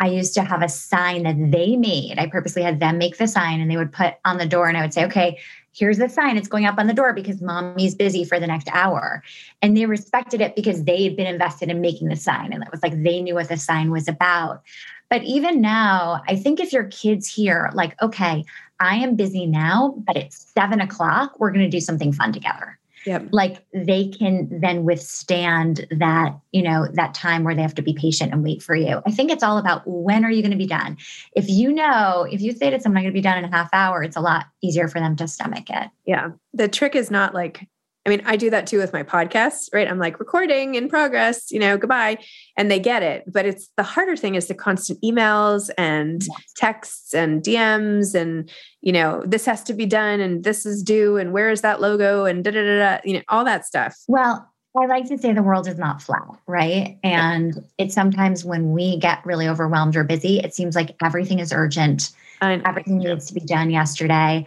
I 0.00 0.08
used 0.08 0.34
to 0.34 0.42
have 0.42 0.62
a 0.62 0.68
sign 0.68 1.24
that 1.24 1.36
they 1.52 1.76
made. 1.76 2.18
I 2.18 2.26
purposely 2.26 2.62
had 2.62 2.80
them 2.80 2.96
make 2.96 3.18
the 3.18 3.28
sign 3.28 3.60
and 3.60 3.70
they 3.70 3.76
would 3.76 3.92
put 3.92 4.14
on 4.24 4.38
the 4.38 4.46
door 4.46 4.66
and 4.66 4.76
I 4.76 4.80
would 4.80 4.94
say, 4.94 5.04
okay, 5.04 5.38
here's 5.72 5.98
the 5.98 6.08
sign. 6.08 6.38
It's 6.38 6.48
going 6.48 6.64
up 6.64 6.78
on 6.78 6.86
the 6.86 6.94
door 6.94 7.12
because 7.12 7.42
mommy's 7.42 7.94
busy 7.94 8.24
for 8.24 8.40
the 8.40 8.46
next 8.46 8.68
hour. 8.72 9.22
And 9.60 9.76
they 9.76 9.86
respected 9.86 10.40
it 10.40 10.56
because 10.56 10.84
they 10.84 11.04
had 11.04 11.16
been 11.16 11.26
invested 11.26 11.68
in 11.68 11.82
making 11.82 12.08
the 12.08 12.16
sign. 12.16 12.52
And 12.52 12.62
it 12.62 12.70
was 12.72 12.82
like 12.82 13.02
they 13.02 13.20
knew 13.20 13.34
what 13.34 13.50
the 13.50 13.58
sign 13.58 13.90
was 13.90 14.08
about. 14.08 14.62
But 15.10 15.22
even 15.24 15.60
now, 15.60 16.22
I 16.26 16.36
think 16.36 16.60
if 16.60 16.72
your 16.72 16.84
kids 16.84 17.28
hear, 17.28 17.70
like, 17.74 18.00
okay, 18.00 18.44
I 18.78 18.96
am 18.96 19.16
busy 19.16 19.46
now, 19.46 19.94
but 20.06 20.16
it's 20.16 20.50
seven 20.54 20.80
o'clock, 20.80 21.38
we're 21.38 21.52
going 21.52 21.64
to 21.64 21.70
do 21.70 21.80
something 21.80 22.12
fun 22.12 22.32
together 22.32 22.79
yep. 23.06 23.28
like 23.32 23.64
they 23.72 24.08
can 24.08 24.60
then 24.60 24.84
withstand 24.84 25.86
that 25.90 26.38
you 26.52 26.62
know 26.62 26.86
that 26.92 27.14
time 27.14 27.44
where 27.44 27.54
they 27.54 27.62
have 27.62 27.74
to 27.74 27.82
be 27.82 27.94
patient 27.94 28.32
and 28.32 28.42
wait 28.42 28.62
for 28.62 28.74
you. 28.74 29.02
I 29.06 29.10
think 29.10 29.30
it's 29.30 29.42
all 29.42 29.58
about 29.58 29.82
when 29.86 30.24
are 30.24 30.30
you 30.30 30.42
going 30.42 30.50
to 30.52 30.56
be 30.56 30.66
done? 30.66 30.96
If 31.34 31.48
you 31.48 31.72
know 31.72 32.26
if 32.30 32.40
you 32.40 32.52
say 32.52 32.70
to 32.70 32.80
someone 32.80 32.98
i'm 32.98 33.04
going 33.04 33.12
to 33.12 33.18
be 33.18 33.22
done 33.22 33.38
in 33.38 33.44
a 33.44 33.56
half 33.56 33.70
hour 33.72 34.02
it's 34.02 34.16
a 34.16 34.20
lot 34.20 34.46
easier 34.62 34.88
for 34.88 35.00
them 35.00 35.16
to 35.16 35.28
stomach 35.28 35.70
it. 35.70 35.90
Yeah. 36.06 36.30
The 36.52 36.68
trick 36.68 36.94
is 36.94 37.10
not 37.10 37.34
like 37.34 37.66
I 38.06 38.08
mean, 38.08 38.22
I 38.24 38.36
do 38.36 38.48
that 38.48 38.66
too 38.66 38.78
with 38.78 38.94
my 38.94 39.02
podcasts, 39.02 39.68
right? 39.74 39.86
I'm 39.86 39.98
like 39.98 40.18
recording 40.18 40.74
in 40.74 40.88
progress, 40.88 41.50
you 41.50 41.58
know, 41.58 41.76
goodbye. 41.76 42.16
And 42.56 42.70
they 42.70 42.80
get 42.80 43.02
it. 43.02 43.24
But 43.30 43.44
it's 43.44 43.68
the 43.76 43.82
harder 43.82 44.16
thing 44.16 44.36
is 44.36 44.46
the 44.46 44.54
constant 44.54 45.00
emails 45.02 45.68
and 45.76 46.22
yes. 46.22 46.52
texts 46.56 47.14
and 47.14 47.42
DMs 47.42 48.14
and, 48.14 48.50
you 48.80 48.92
know, 48.92 49.22
this 49.26 49.44
has 49.44 49.62
to 49.64 49.74
be 49.74 49.84
done 49.84 50.20
and 50.20 50.44
this 50.44 50.64
is 50.64 50.82
due 50.82 51.18
and 51.18 51.32
where 51.32 51.50
is 51.50 51.60
that 51.60 51.82
logo 51.82 52.24
and 52.24 52.42
da 52.42 52.52
da 52.52 52.62
da 52.62 52.78
da, 52.78 53.00
you 53.04 53.14
know, 53.14 53.22
all 53.28 53.44
that 53.44 53.66
stuff. 53.66 53.94
Well, 54.08 54.50
I 54.80 54.86
like 54.86 55.06
to 55.08 55.18
say 55.18 55.32
the 55.32 55.42
world 55.42 55.66
is 55.66 55.78
not 55.78 56.00
flat, 56.00 56.28
right? 56.46 56.98
And 57.02 57.54
yeah. 57.54 57.62
it's 57.78 57.94
sometimes 57.94 58.44
when 58.44 58.72
we 58.72 58.98
get 58.98 59.24
really 59.26 59.48
overwhelmed 59.48 59.96
or 59.96 60.04
busy, 60.04 60.38
it 60.38 60.54
seems 60.54 60.74
like 60.74 60.94
everything 61.02 61.40
is 61.40 61.52
urgent. 61.52 62.10
And 62.42 62.66
everything 62.66 62.98
needs 62.98 63.26
to 63.26 63.34
be 63.34 63.40
done 63.40 63.70
yesterday. 63.70 64.46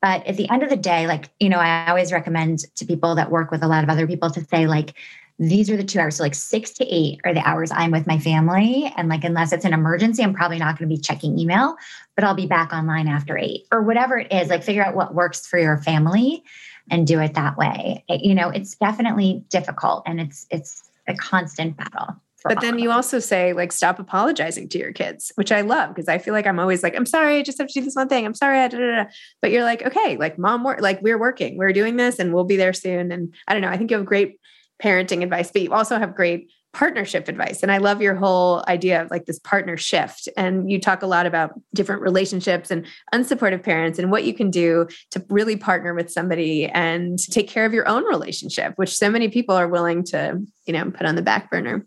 But 0.00 0.26
at 0.26 0.36
the 0.36 0.48
end 0.50 0.62
of 0.62 0.70
the 0.70 0.76
day, 0.76 1.06
like, 1.06 1.28
you 1.38 1.48
know, 1.48 1.58
I 1.58 1.88
always 1.88 2.12
recommend 2.12 2.60
to 2.76 2.86
people 2.86 3.14
that 3.16 3.30
work 3.30 3.50
with 3.50 3.62
a 3.62 3.68
lot 3.68 3.84
of 3.84 3.90
other 3.90 4.06
people 4.06 4.30
to 4.30 4.44
say, 4.44 4.66
like, 4.66 4.94
these 5.38 5.70
are 5.70 5.76
the 5.76 5.84
two 5.84 5.98
hours. 5.98 6.16
So, 6.16 6.22
like, 6.22 6.34
six 6.34 6.70
to 6.72 6.84
eight 6.84 7.20
are 7.24 7.32
the 7.32 7.46
hours 7.46 7.70
I'm 7.70 7.90
with 7.90 8.06
my 8.06 8.18
family. 8.18 8.92
And, 8.96 9.08
like, 9.08 9.24
unless 9.24 9.52
it's 9.52 9.64
an 9.64 9.72
emergency, 9.72 10.22
I'm 10.22 10.34
probably 10.34 10.58
not 10.58 10.78
going 10.78 10.88
to 10.88 10.94
be 10.94 11.00
checking 11.00 11.38
email, 11.38 11.76
but 12.14 12.24
I'll 12.24 12.34
be 12.34 12.46
back 12.46 12.72
online 12.72 13.08
after 13.08 13.38
eight 13.38 13.66
or 13.72 13.82
whatever 13.82 14.18
it 14.18 14.32
is. 14.32 14.48
Like, 14.48 14.62
figure 14.62 14.84
out 14.84 14.94
what 14.94 15.14
works 15.14 15.46
for 15.46 15.58
your 15.58 15.78
family 15.78 16.44
and 16.90 17.06
do 17.06 17.20
it 17.20 17.34
that 17.34 17.56
way. 17.56 18.04
It, 18.08 18.22
you 18.22 18.34
know, 18.34 18.50
it's 18.50 18.74
definitely 18.76 19.44
difficult 19.48 20.02
and 20.06 20.20
it's, 20.20 20.46
it's 20.50 20.90
a 21.08 21.14
constant 21.14 21.76
battle 21.76 22.16
but 22.44 22.60
then 22.60 22.78
you 22.78 22.90
also 22.90 23.18
say 23.18 23.52
like 23.52 23.72
stop 23.72 23.98
apologizing 23.98 24.68
to 24.68 24.78
your 24.78 24.92
kids 24.92 25.32
which 25.34 25.52
i 25.52 25.60
love 25.60 25.90
because 25.90 26.08
i 26.08 26.18
feel 26.18 26.34
like 26.34 26.46
i'm 26.46 26.58
always 26.58 26.82
like 26.82 26.96
i'm 26.96 27.06
sorry 27.06 27.38
i 27.38 27.42
just 27.42 27.58
have 27.58 27.66
to 27.66 27.80
do 27.80 27.84
this 27.84 27.94
one 27.94 28.08
thing 28.08 28.24
i'm 28.24 28.34
sorry 28.34 28.56
da, 28.68 28.78
da, 28.78 29.04
da. 29.04 29.04
but 29.42 29.50
you're 29.50 29.64
like 29.64 29.82
okay 29.82 30.16
like 30.16 30.38
mom 30.38 30.64
work 30.64 30.80
like 30.80 31.00
we're 31.02 31.18
working 31.18 31.56
we're 31.56 31.72
doing 31.72 31.96
this 31.96 32.18
and 32.18 32.32
we'll 32.32 32.44
be 32.44 32.56
there 32.56 32.72
soon 32.72 33.12
and 33.12 33.34
i 33.48 33.52
don't 33.52 33.62
know 33.62 33.68
i 33.68 33.76
think 33.76 33.90
you 33.90 33.96
have 33.96 34.06
great 34.06 34.38
parenting 34.80 35.22
advice, 35.22 35.50
but 35.50 35.62
you 35.62 35.72
also 35.72 35.98
have 35.98 36.14
great 36.14 36.50
partnership 36.72 37.26
advice. 37.26 37.64
And 37.64 37.72
I 37.72 37.78
love 37.78 38.00
your 38.00 38.14
whole 38.14 38.64
idea 38.68 39.02
of 39.02 39.10
like 39.10 39.26
this 39.26 39.40
partner 39.40 39.76
shift. 39.76 40.28
And 40.36 40.70
you 40.70 40.80
talk 40.80 41.02
a 41.02 41.06
lot 41.06 41.26
about 41.26 41.52
different 41.74 42.00
relationships 42.00 42.70
and 42.70 42.86
unsupportive 43.12 43.64
parents 43.64 43.98
and 43.98 44.10
what 44.10 44.22
you 44.22 44.32
can 44.32 44.50
do 44.50 44.86
to 45.10 45.24
really 45.28 45.56
partner 45.56 45.94
with 45.94 46.12
somebody 46.12 46.66
and 46.66 47.18
take 47.18 47.48
care 47.48 47.66
of 47.66 47.72
your 47.72 47.88
own 47.88 48.04
relationship, 48.04 48.74
which 48.76 48.96
so 48.96 49.10
many 49.10 49.28
people 49.28 49.56
are 49.56 49.66
willing 49.66 50.04
to, 50.04 50.40
you 50.64 50.72
know, 50.72 50.90
put 50.92 51.06
on 51.06 51.16
the 51.16 51.22
back 51.22 51.50
burner. 51.50 51.84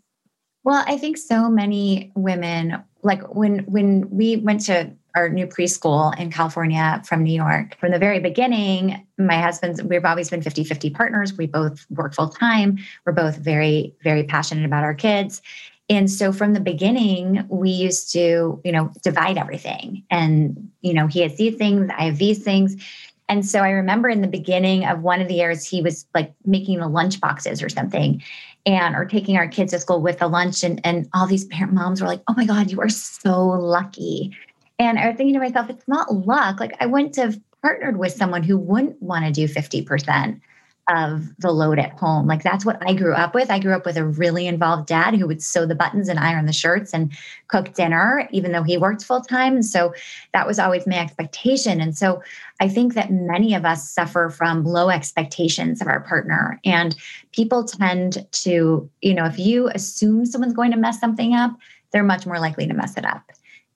Well, 0.64 0.82
I 0.86 0.96
think 0.96 1.18
so 1.18 1.48
many 1.50 2.10
women 2.14 2.82
like 3.02 3.22
when 3.34 3.60
when 3.66 4.08
we 4.10 4.36
went 4.36 4.62
to 4.62 4.90
our 5.14 5.28
new 5.28 5.46
preschool 5.46 6.18
in 6.18 6.30
California 6.30 7.00
from 7.04 7.22
New 7.22 7.34
York. 7.34 7.76
From 7.78 7.92
the 7.92 7.98
very 7.98 8.18
beginning, 8.18 9.06
my 9.16 9.40
husband's, 9.40 9.80
we've 9.80 10.04
always 10.04 10.28
been 10.28 10.42
50 10.42 10.64
50 10.64 10.90
partners. 10.90 11.34
We 11.34 11.46
both 11.46 11.86
work 11.90 12.14
full 12.14 12.30
time. 12.30 12.78
We're 13.04 13.12
both 13.12 13.36
very, 13.36 13.94
very 14.02 14.24
passionate 14.24 14.64
about 14.64 14.82
our 14.82 14.94
kids. 14.94 15.40
And 15.88 16.10
so 16.10 16.32
from 16.32 16.54
the 16.54 16.60
beginning, 16.60 17.46
we 17.48 17.70
used 17.70 18.10
to, 18.12 18.60
you 18.64 18.72
know, 18.72 18.90
divide 19.02 19.38
everything. 19.38 20.02
And, 20.10 20.70
you 20.80 20.94
know, 20.94 21.06
he 21.06 21.20
has 21.20 21.36
these 21.36 21.56
things, 21.56 21.90
I 21.96 22.06
have 22.06 22.18
these 22.18 22.42
things. 22.42 22.82
And 23.28 23.46
so 23.46 23.60
I 23.60 23.70
remember 23.70 24.08
in 24.08 24.20
the 24.20 24.28
beginning 24.28 24.84
of 24.84 25.02
one 25.02 25.20
of 25.20 25.28
the 25.28 25.34
years, 25.34 25.64
he 25.64 25.80
was 25.80 26.06
like 26.14 26.34
making 26.44 26.80
the 26.80 26.88
lunch 26.88 27.20
boxes 27.20 27.62
or 27.62 27.68
something 27.68 28.22
and 28.66 28.94
or 28.94 29.04
taking 29.04 29.36
our 29.36 29.48
kids 29.48 29.72
to 29.72 29.78
school 29.78 30.00
with 30.00 30.18
the 30.18 30.28
lunch. 30.28 30.62
And, 30.64 30.80
and 30.84 31.08
all 31.14 31.26
these 31.26 31.44
parent 31.46 31.74
moms 31.74 32.00
were 32.00 32.08
like, 32.08 32.22
oh 32.28 32.34
my 32.34 32.46
God, 32.46 32.70
you 32.70 32.80
are 32.80 32.88
so 32.88 33.46
lucky 33.46 34.36
and 34.78 34.98
I 34.98 35.08
was 35.08 35.16
thinking 35.16 35.34
to 35.34 35.40
myself, 35.40 35.70
it's 35.70 35.86
not 35.86 36.12
luck. 36.12 36.60
Like 36.60 36.74
I 36.80 36.86
wouldn't 36.86 37.16
have 37.16 37.40
partnered 37.62 37.98
with 37.98 38.12
someone 38.12 38.42
who 38.42 38.58
wouldn't 38.58 39.00
want 39.00 39.24
to 39.24 39.32
do 39.32 39.46
50% 39.46 40.40
of 40.88 41.34
the 41.38 41.50
load 41.50 41.78
at 41.78 41.98
home. 41.98 42.26
Like 42.26 42.42
that's 42.42 42.64
what 42.64 42.82
I 42.86 42.92
grew 42.92 43.14
up 43.14 43.34
with. 43.34 43.50
I 43.50 43.58
grew 43.58 43.74
up 43.74 43.86
with 43.86 43.96
a 43.96 44.04
really 44.04 44.46
involved 44.46 44.86
dad 44.86 45.14
who 45.14 45.26
would 45.26 45.42
sew 45.42 45.66
the 45.66 45.74
buttons 45.74 46.08
and 46.08 46.18
iron 46.18 46.46
the 46.46 46.52
shirts 46.52 46.92
and 46.92 47.12
cook 47.48 47.74
dinner, 47.74 48.28
even 48.30 48.52
though 48.52 48.62
he 48.62 48.76
worked 48.76 49.04
full 49.04 49.22
time. 49.22 49.54
And 49.54 49.64
so 49.64 49.94
that 50.32 50.46
was 50.46 50.58
always 50.58 50.86
my 50.86 50.98
expectation. 50.98 51.80
And 51.80 51.96
so 51.96 52.22
I 52.60 52.68
think 52.68 52.94
that 52.94 53.10
many 53.10 53.54
of 53.54 53.64
us 53.64 53.90
suffer 53.90 54.30
from 54.30 54.64
low 54.64 54.90
expectations 54.90 55.80
of 55.80 55.88
our 55.88 56.00
partner. 56.00 56.60
And 56.64 56.94
people 57.32 57.64
tend 57.64 58.26
to, 58.30 58.88
you 59.00 59.14
know, 59.14 59.24
if 59.24 59.38
you 59.38 59.68
assume 59.68 60.26
someone's 60.26 60.54
going 60.54 60.70
to 60.70 60.76
mess 60.76 61.00
something 61.00 61.34
up, 61.34 61.52
they're 61.94 62.02
much 62.02 62.26
more 62.26 62.40
likely 62.40 62.66
to 62.66 62.74
mess 62.74 62.98
it 62.98 63.06
up. 63.06 63.22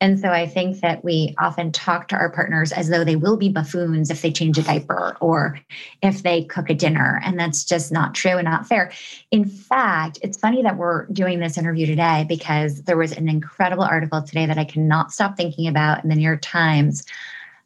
And 0.01 0.19
so 0.19 0.29
I 0.29 0.47
think 0.47 0.81
that 0.81 1.03
we 1.03 1.35
often 1.39 1.73
talk 1.73 2.09
to 2.09 2.17
our 2.17 2.31
partners 2.31 2.73
as 2.73 2.89
though 2.89 3.05
they 3.05 3.17
will 3.17 3.37
be 3.37 3.49
buffoons 3.49 4.11
if 4.11 4.23
they 4.23 4.31
change 4.31 4.59
a 4.59 4.63
diaper 4.63 5.17
or 5.21 5.59
if 6.03 6.23
they 6.23 6.45
cook 6.45 6.69
a 6.71 6.75
dinner. 6.75 7.21
And 7.25 7.39
that's 7.39 7.65
just 7.65 7.91
not 7.91 8.15
true 8.15 8.37
and 8.37 8.45
not 8.45 8.67
fair. 8.67 8.93
In 9.31 9.45
fact, 9.45 10.19
it's 10.23 10.39
funny 10.39 10.63
that 10.63 10.77
we're 10.77 11.07
doing 11.07 11.41
this 11.41 11.59
interview 11.59 11.87
today 11.87 12.27
because 12.29 12.83
there 12.83 12.97
was 12.97 13.13
an 13.13 13.29
incredible 13.29 13.85
article 13.85 14.23
today 14.23 14.47
that 14.47 14.59
I 14.59 14.65
cannot 14.65 15.13
stop 15.13 15.37
thinking 15.37 15.67
about 15.67 16.03
in 16.03 16.11
the 16.11 16.17
New 16.17 16.23
York 16.23 16.43
Times 16.43 17.05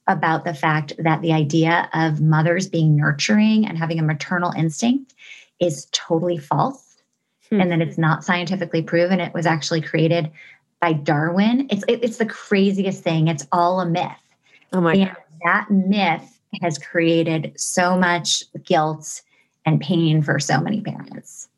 about 0.07 0.45
the 0.45 0.55
fact 0.55 0.95
that 0.99 1.21
the 1.23 1.33
idea 1.33 1.89
of 1.93 2.21
mothers 2.21 2.69
being 2.69 2.97
nurturing 2.97 3.67
and 3.67 3.79
having 3.79 3.99
a 3.99 4.03
maternal 4.03 4.53
instinct 4.53 5.15
is 5.61 5.87
totally 5.93 6.39
false 6.39 6.92
hmm. 7.53 7.61
and 7.61 7.71
that 7.71 7.81
it's 7.81 7.99
not 7.99 8.25
scientifically 8.25 8.83
proven. 8.83 9.21
It 9.21 9.35
was 9.35 9.47
actually 9.47 9.83
created 9.83 10.31
by 10.81 10.95
Darwin. 10.95 11.69
It's 11.71 11.85
it, 11.87 12.03
it's 12.03 12.17
the 12.17 12.27
craziest 12.27 13.03
thing. 13.03 13.29
It's 13.29 13.47
all 13.53 13.81
a 13.81 13.87
myth. 13.87 14.11
Oh 14.73 14.81
my 14.81 14.95
and 14.95 15.09
God. 15.09 15.17
That 15.45 15.71
myth 15.71 16.41
has 16.61 16.79
created 16.79 17.53
so 17.57 17.97
much 17.97 18.45
guilt 18.65 19.23
and 19.65 19.81
pain 19.81 20.23
for 20.23 20.39
so 20.39 20.61
many 20.61 20.81
parents. 20.81 21.49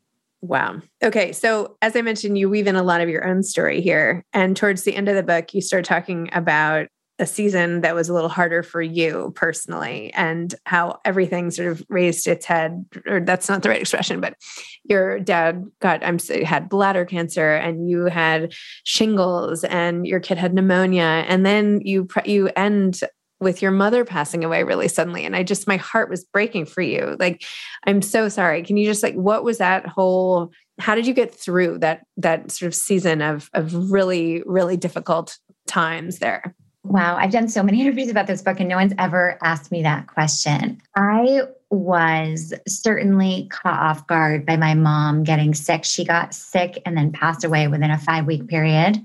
Wow. 0.41 0.81
Okay. 1.03 1.31
So, 1.31 1.75
as 1.81 1.95
I 1.95 2.01
mentioned, 2.01 2.37
you 2.37 2.49
weave 2.49 2.67
in 2.67 2.75
a 2.75 2.83
lot 2.83 3.01
of 3.01 3.09
your 3.09 3.25
own 3.25 3.41
story 3.41 3.81
here. 3.81 4.23
And 4.31 4.55
towards 4.55 4.83
the 4.83 4.95
end 4.95 5.09
of 5.09 5.15
the 5.15 5.23
book, 5.23 5.53
you 5.53 5.61
start 5.61 5.85
talking 5.85 6.29
about 6.33 6.87
a 7.17 7.25
season 7.25 7.81
that 7.81 7.95
was 7.95 8.09
a 8.09 8.13
little 8.13 8.29
harder 8.29 8.61
for 8.61 8.81
you 8.81 9.31
personally 9.35 10.13
and 10.13 10.53
how 10.65 10.99
everything 11.05 11.49
sort 11.49 11.69
of 11.69 11.83
raised 11.87 12.27
its 12.27 12.45
head 12.45 12.85
or 13.05 13.21
that's 13.21 13.47
not 13.47 13.63
the 13.63 13.69
right 13.69 13.79
expression 13.79 14.19
but 14.19 14.35
your 14.83 15.19
dad 15.19 15.63
got 15.79 16.03
i'm 16.03 16.19
had 16.43 16.67
bladder 16.67 17.05
cancer 17.05 17.55
and 17.55 17.89
you 17.89 18.05
had 18.05 18.53
shingles 18.83 19.63
and 19.63 20.05
your 20.05 20.19
kid 20.19 20.37
had 20.37 20.53
pneumonia 20.53 21.23
and 21.27 21.45
then 21.45 21.79
you 21.83 22.07
you 22.25 22.49
end 22.55 22.99
with 23.39 23.61
your 23.61 23.71
mother 23.71 24.05
passing 24.05 24.43
away 24.43 24.63
really 24.63 24.87
suddenly 24.87 25.25
and 25.25 25.35
i 25.35 25.43
just 25.43 25.67
my 25.67 25.77
heart 25.77 26.09
was 26.09 26.23
breaking 26.23 26.65
for 26.65 26.81
you. 26.81 27.15
Like 27.19 27.43
i'm 27.85 28.01
so 28.01 28.29
sorry. 28.29 28.63
Can 28.63 28.77
you 28.77 28.85
just 28.85 29.03
like 29.03 29.15
what 29.15 29.43
was 29.43 29.57
that 29.57 29.85
whole 29.85 30.51
how 30.79 30.95
did 30.95 31.07
you 31.07 31.13
get 31.13 31.33
through 31.33 31.79
that 31.79 32.05
that 32.17 32.51
sort 32.51 32.67
of 32.67 32.75
season 32.75 33.21
of 33.21 33.49
of 33.53 33.91
really 33.91 34.41
really 34.45 34.77
difficult 34.77 35.37
times 35.67 36.19
there 36.19 36.55
Wow, 36.87 37.17
I've 37.17 37.31
done 37.31 37.47
so 37.47 37.63
many 37.63 37.81
interviews 37.85 38.09
about 38.09 38.27
this 38.27 38.41
book 38.41 38.59
and 38.59 38.69
no 38.69 38.77
one's 38.77 38.93
ever 38.97 39.37
asked 39.41 39.71
me 39.71 39.81
that 39.83 40.07
question. 40.07 40.81
I 40.95 41.41
was 41.69 42.53
certainly 42.67 43.47
caught 43.51 43.79
off 43.79 44.07
guard 44.07 44.45
by 44.45 44.55
my 44.55 44.75
mom 44.75 45.23
getting 45.23 45.53
sick. 45.53 45.83
She 45.83 46.05
got 46.05 46.33
sick 46.33 46.81
and 46.85 46.95
then 46.95 47.11
passed 47.11 47.43
away 47.43 47.67
within 47.67 47.91
a 47.91 47.97
five 47.97 48.25
week 48.25 48.47
period. 48.47 49.01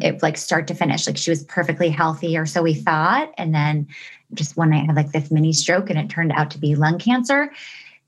It 0.00 0.22
like 0.22 0.36
start 0.36 0.66
to 0.68 0.74
finish, 0.74 1.06
like 1.06 1.16
she 1.16 1.30
was 1.30 1.44
perfectly 1.44 1.88
healthy, 1.88 2.36
or 2.36 2.46
so 2.46 2.62
we 2.62 2.74
thought. 2.74 3.32
And 3.38 3.54
then 3.54 3.86
just 4.34 4.56
one 4.56 4.70
night 4.70 4.82
I 4.82 4.86
had 4.86 4.96
like 4.96 5.12
this 5.12 5.30
mini 5.30 5.52
stroke, 5.52 5.88
and 5.88 5.96
it 5.96 6.10
turned 6.10 6.32
out 6.32 6.50
to 6.50 6.58
be 6.58 6.74
lung 6.74 6.98
cancer. 6.98 7.52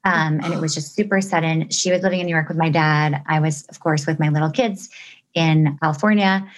Um, 0.05 0.41
and 0.43 0.53
it 0.53 0.61
was 0.61 0.75
just 0.75 0.97
super 0.97 1.21
sudden. 1.21 1.69
She 1.71 1.93
was 1.93 2.03
living 2.03 2.19
in 2.19 2.27
New 2.27 2.35
York 2.35 2.49
with 2.49 2.57
my 2.57 2.71
dad. 2.71 3.23
I 3.27 3.39
was, 3.39 3.67
of 3.69 3.79
course, 3.79 4.05
with 4.05 4.19
my 4.19 4.31
little 4.31 4.51
kids 4.51 4.89
in 5.35 5.79
California 5.81 6.49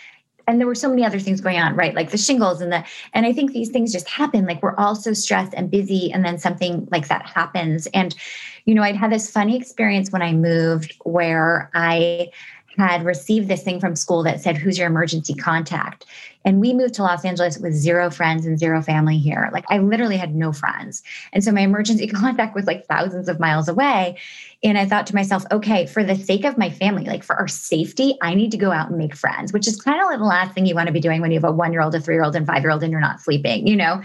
and 0.49 0.59
there 0.59 0.67
were 0.67 0.75
so 0.75 0.89
many 0.89 1.05
other 1.05 1.21
things 1.21 1.41
going 1.41 1.61
on 1.61 1.77
right? 1.77 1.95
Like 1.95 2.11
the 2.11 2.19
shingles 2.19 2.61
and 2.61 2.73
the 2.73 2.85
and 3.13 3.27
i 3.27 3.33
think 3.33 3.53
these 3.53 3.69
things 3.71 3.93
just 3.93 4.09
happen. 4.09 4.47
Like 4.47 4.63
we're 4.63 4.75
all 4.77 4.97
so 4.97 5.13
stressed 5.13 5.55
and 5.55 5.71
busy 5.71 6.11
and 6.13 6.25
then 6.25 6.39
something 6.39 6.89
like 6.91 7.07
that 7.09 7.27
happens. 7.27 7.87
And 7.95 8.17
you 8.69 8.75
know 8.75 8.83
i'd 8.83 8.97
had 8.97 9.11
this 9.11 9.31
funny 9.31 9.57
experience 9.57 10.11
when 10.11 10.21
i 10.21 10.33
moved 10.33 10.95
where 11.05 11.71
i 11.73 12.29
had 12.79 13.05
received 13.05 13.49
this 13.49 13.63
thing 13.63 13.81
from 13.81 13.97
school 13.97 14.23
that 14.23 14.41
said, 14.41 14.57
Who's 14.57 14.79
your 14.79 14.87
emergency 14.87 15.35
contact? 15.35 16.07
And 16.45 16.61
we 16.61 16.73
moved 16.73 16.95
to 16.95 17.03
Los 17.03 17.25
Angeles 17.25 17.59
with 17.59 17.75
zero 17.75 18.11
friends 18.11 18.47
and 18.47 18.59
zero 18.59 18.81
family 18.81 19.19
here. 19.19 19.51
Like 19.53 19.65
I 19.69 19.79
literally 19.79 20.17
had 20.17 20.35
no 20.35 20.53
friends. 20.53 21.03
And 21.33 21.43
so 21.43 21.53
my 21.53 21.61
emergency 21.61 22.07
contact 22.09 22.55
was 22.55 22.67
like 22.67 22.87
thousands 22.87 23.29
of 23.29 23.41
miles 23.41 23.69
away. 23.69 24.17
And 24.63 24.79
I 24.79 24.87
thought 24.87 25.07
to 25.09 25.15
myself, 25.15 25.45
okay, 25.51 25.87
for 25.87 26.03
the 26.03 26.17
sake 26.17 26.45
of 26.45 26.57
my 26.57 26.71
family, 26.71 27.05
like 27.05 27.23
for 27.23 27.37
our 27.37 27.49
safety, 27.49 28.17
I 28.23 28.35
need 28.35 28.51
to 28.53 28.57
go 28.57 28.71
out 28.71 28.89
and 28.89 28.99
make 28.99 29.15
friends, 29.15 29.53
which 29.53 29.69
is 29.69 29.81
kind 29.81 30.01
of 30.01 30.07
like 30.07 30.19
the 30.19 30.25
last 30.25 30.55
thing 30.55 30.67
you 30.67 30.75
want 30.75 30.87
to 30.87 30.93
be 30.93 31.01
doing 31.01 31.21
when 31.21 31.31
you 31.31 31.37
have 31.37 31.49
a 31.49 31.53
one 31.53 31.73
year 31.73 31.83
old, 31.83 31.95
a 31.95 32.01
three 32.01 32.15
year 32.15 32.25
old, 32.25 32.35
and 32.35 32.47
five 32.47 32.63
year 32.63 32.71
old, 32.71 32.83
and 32.83 32.93
you're 32.93 33.01
not 33.01 33.21
sleeping, 33.21 33.67
you 33.67 33.77
know? 33.77 34.01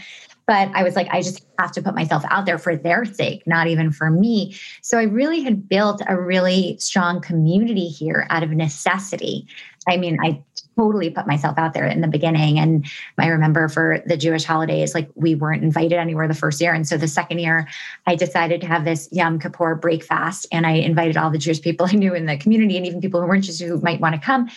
But 0.46 0.70
I 0.74 0.84
was 0.84 0.96
like, 0.96 1.08
I 1.12 1.22
just 1.22 1.46
have 1.58 1.72
to 1.74 1.82
put 1.82 1.96
myself 1.96 2.24
out 2.30 2.46
there 2.46 2.58
for 2.58 2.76
their 2.76 3.06
sake, 3.06 3.44
not 3.46 3.68
even 3.68 3.92
for 3.92 4.10
me. 4.10 4.56
So 4.82 4.98
I 4.98 5.04
really 5.04 5.42
had 5.42 5.70
built 5.70 6.02
a 6.08 6.20
really 6.20 6.78
strong 6.80 7.22
community 7.22 7.88
here 7.88 8.28
out 8.30 8.44
of 8.44 8.50
necessity. 8.52 9.48
I 9.88 9.98
mean, 9.98 10.18
I 10.22 10.44
totally 10.76 11.10
put 11.10 11.28
myself 11.28 11.58
out 11.58 11.74
there 11.74 11.86
in 11.86 12.02
the 12.02 12.08
beginning. 12.08 12.60
And 12.60 12.86
I 13.18 13.28
remember 13.28 13.68
for 13.70 14.02
the 14.06 14.18
Jewish 14.18 14.44
holidays, 14.44 14.94
like 14.94 15.10
we 15.16 15.36
weren't 15.36 15.64
invited 15.64 15.98
anywhere 15.98 16.28
the 16.28 16.34
first 16.34 16.60
year. 16.60 16.74
And 16.74 16.88
so 16.88 16.98
the 16.98 17.08
second 17.08 17.40
year, 17.40 17.68
I 18.08 18.16
decided 18.16 18.62
to 18.62 18.68
have 18.68 18.86
this 18.86 19.10
Yom 19.12 19.40
Kippur 19.40 19.76
break 19.76 20.04
fast. 20.04 20.48
And 20.52 20.66
I 20.66 20.72
invited 20.72 21.18
all 21.18 21.30
the 21.30 21.38
Jewish 21.38 21.62
people 21.62 21.88
I 21.90 21.94
knew 21.94 22.14
in 22.14 22.26
the 22.26 22.38
community 22.38 22.78
and 22.78 22.86
even 22.86 23.02
people 23.02 23.22
who 23.22 23.28
weren't 23.28 23.44
Jews 23.44 23.60
who 23.60 23.80
might 23.82 24.00
want 24.00 24.16
to 24.16 24.22
come. 24.22 24.50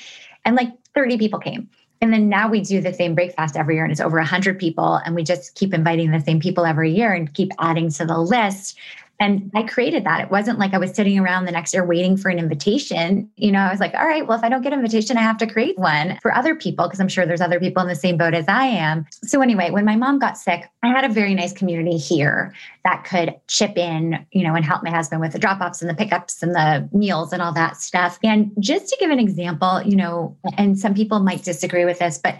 And 0.45 0.57
like 0.57 0.73
30 0.95 1.19
people 1.19 1.39
came. 1.39 1.69
And 2.01 2.13
then 2.13 2.29
now 2.29 2.49
we 2.49 2.61
do 2.61 2.81
the 2.81 2.93
same 2.93 3.15
breakfast 3.15 3.57
every 3.57 3.77
year, 3.77 3.85
and 3.85 3.91
it's 3.91 4.01
over 4.01 4.19
100 4.19 4.59
people. 4.59 5.01
And 5.05 5.15
we 5.15 5.25
just 5.25 5.55
keep 5.55 5.73
inviting 5.73 6.11
the 6.11 6.21
same 6.21 6.41
people 6.41 6.67
every 6.67 6.93
year 6.93 7.13
and 7.13 7.33
keep 7.33 7.53
adding 7.59 7.91
to 7.93 8.05
the 8.05 8.19
list. 8.19 8.79
And 9.19 9.51
I 9.55 9.63
created 9.63 10.05
that. 10.05 10.21
It 10.21 10.31
wasn't 10.31 10.59
like 10.59 10.75
I 10.75 10.79
was 10.79 10.93
sitting 10.93 11.19
around 11.19 11.47
the 11.47 11.53
next 11.53 11.73
year 11.73 11.85
waiting 11.85 12.17
for 12.17 12.29
an 12.29 12.39
invitation. 12.39 13.31
You 13.37 13.51
know, 13.51 13.61
I 13.61 13.71
was 13.71 13.81
like, 13.81 13.95
all 13.95 14.07
right, 14.07 14.27
well, 14.27 14.37
if 14.37 14.45
I 14.45 14.49
don't 14.49 14.63
get 14.63 14.73
an 14.73 14.81
invitation, 14.81 15.17
I 15.17 15.23
have 15.23 15.39
to 15.39 15.47
create 15.47 15.79
one 15.79 16.19
for 16.21 16.35
other 16.35 16.55
people 16.55 16.87
because 16.87 17.01
I'm 17.01 17.09
sure 17.09 17.25
there's 17.25 17.41
other 17.41 17.59
people 17.59 17.83
in 17.83 17.89
the 17.89 17.95
same 17.95 18.19
boat 18.19 18.35
as 18.35 18.47
I 18.49 18.65
am. 18.65 19.07
So, 19.25 19.41
anyway, 19.41 19.71
when 19.71 19.85
my 19.85 19.97
mom 19.97 20.19
got 20.19 20.37
sick, 20.37 20.69
I 20.83 20.89
had 20.89 21.05
a 21.05 21.13
very 21.13 21.35
nice 21.35 21.53
community 21.53 21.97
here 21.97 22.55
that 22.85 23.05
could 23.05 23.35
chip 23.49 23.79
in, 23.79 24.25
you 24.33 24.45
know, 24.45 24.55
and 24.55 24.65
help 24.65 24.83
my 24.83 24.91
husband 24.91 25.21
with 25.21 25.33
the 25.33 25.39
drop 25.39 25.61
offs 25.61 25.81
and 25.81 25.91
the 25.91 25.95
pickups 25.95 26.43
and 26.43 26.55
the 26.55 26.89
meals 26.93 27.33
and 27.33 27.41
all 27.41 27.53
that 27.53 27.79
stuff. 27.79 28.19
And 28.23 28.53
just 28.61 28.89
to 28.89 28.97
give 29.01 29.11
an 29.11 29.19
example, 29.19 29.83
you 29.83 29.97
know, 29.97 30.37
and 30.59 30.79
some 30.79 30.95
people 30.95 31.21
might 31.21 31.43
disagree 31.43 31.85
with 31.85 31.99
this, 31.99 32.19
but 32.19 32.39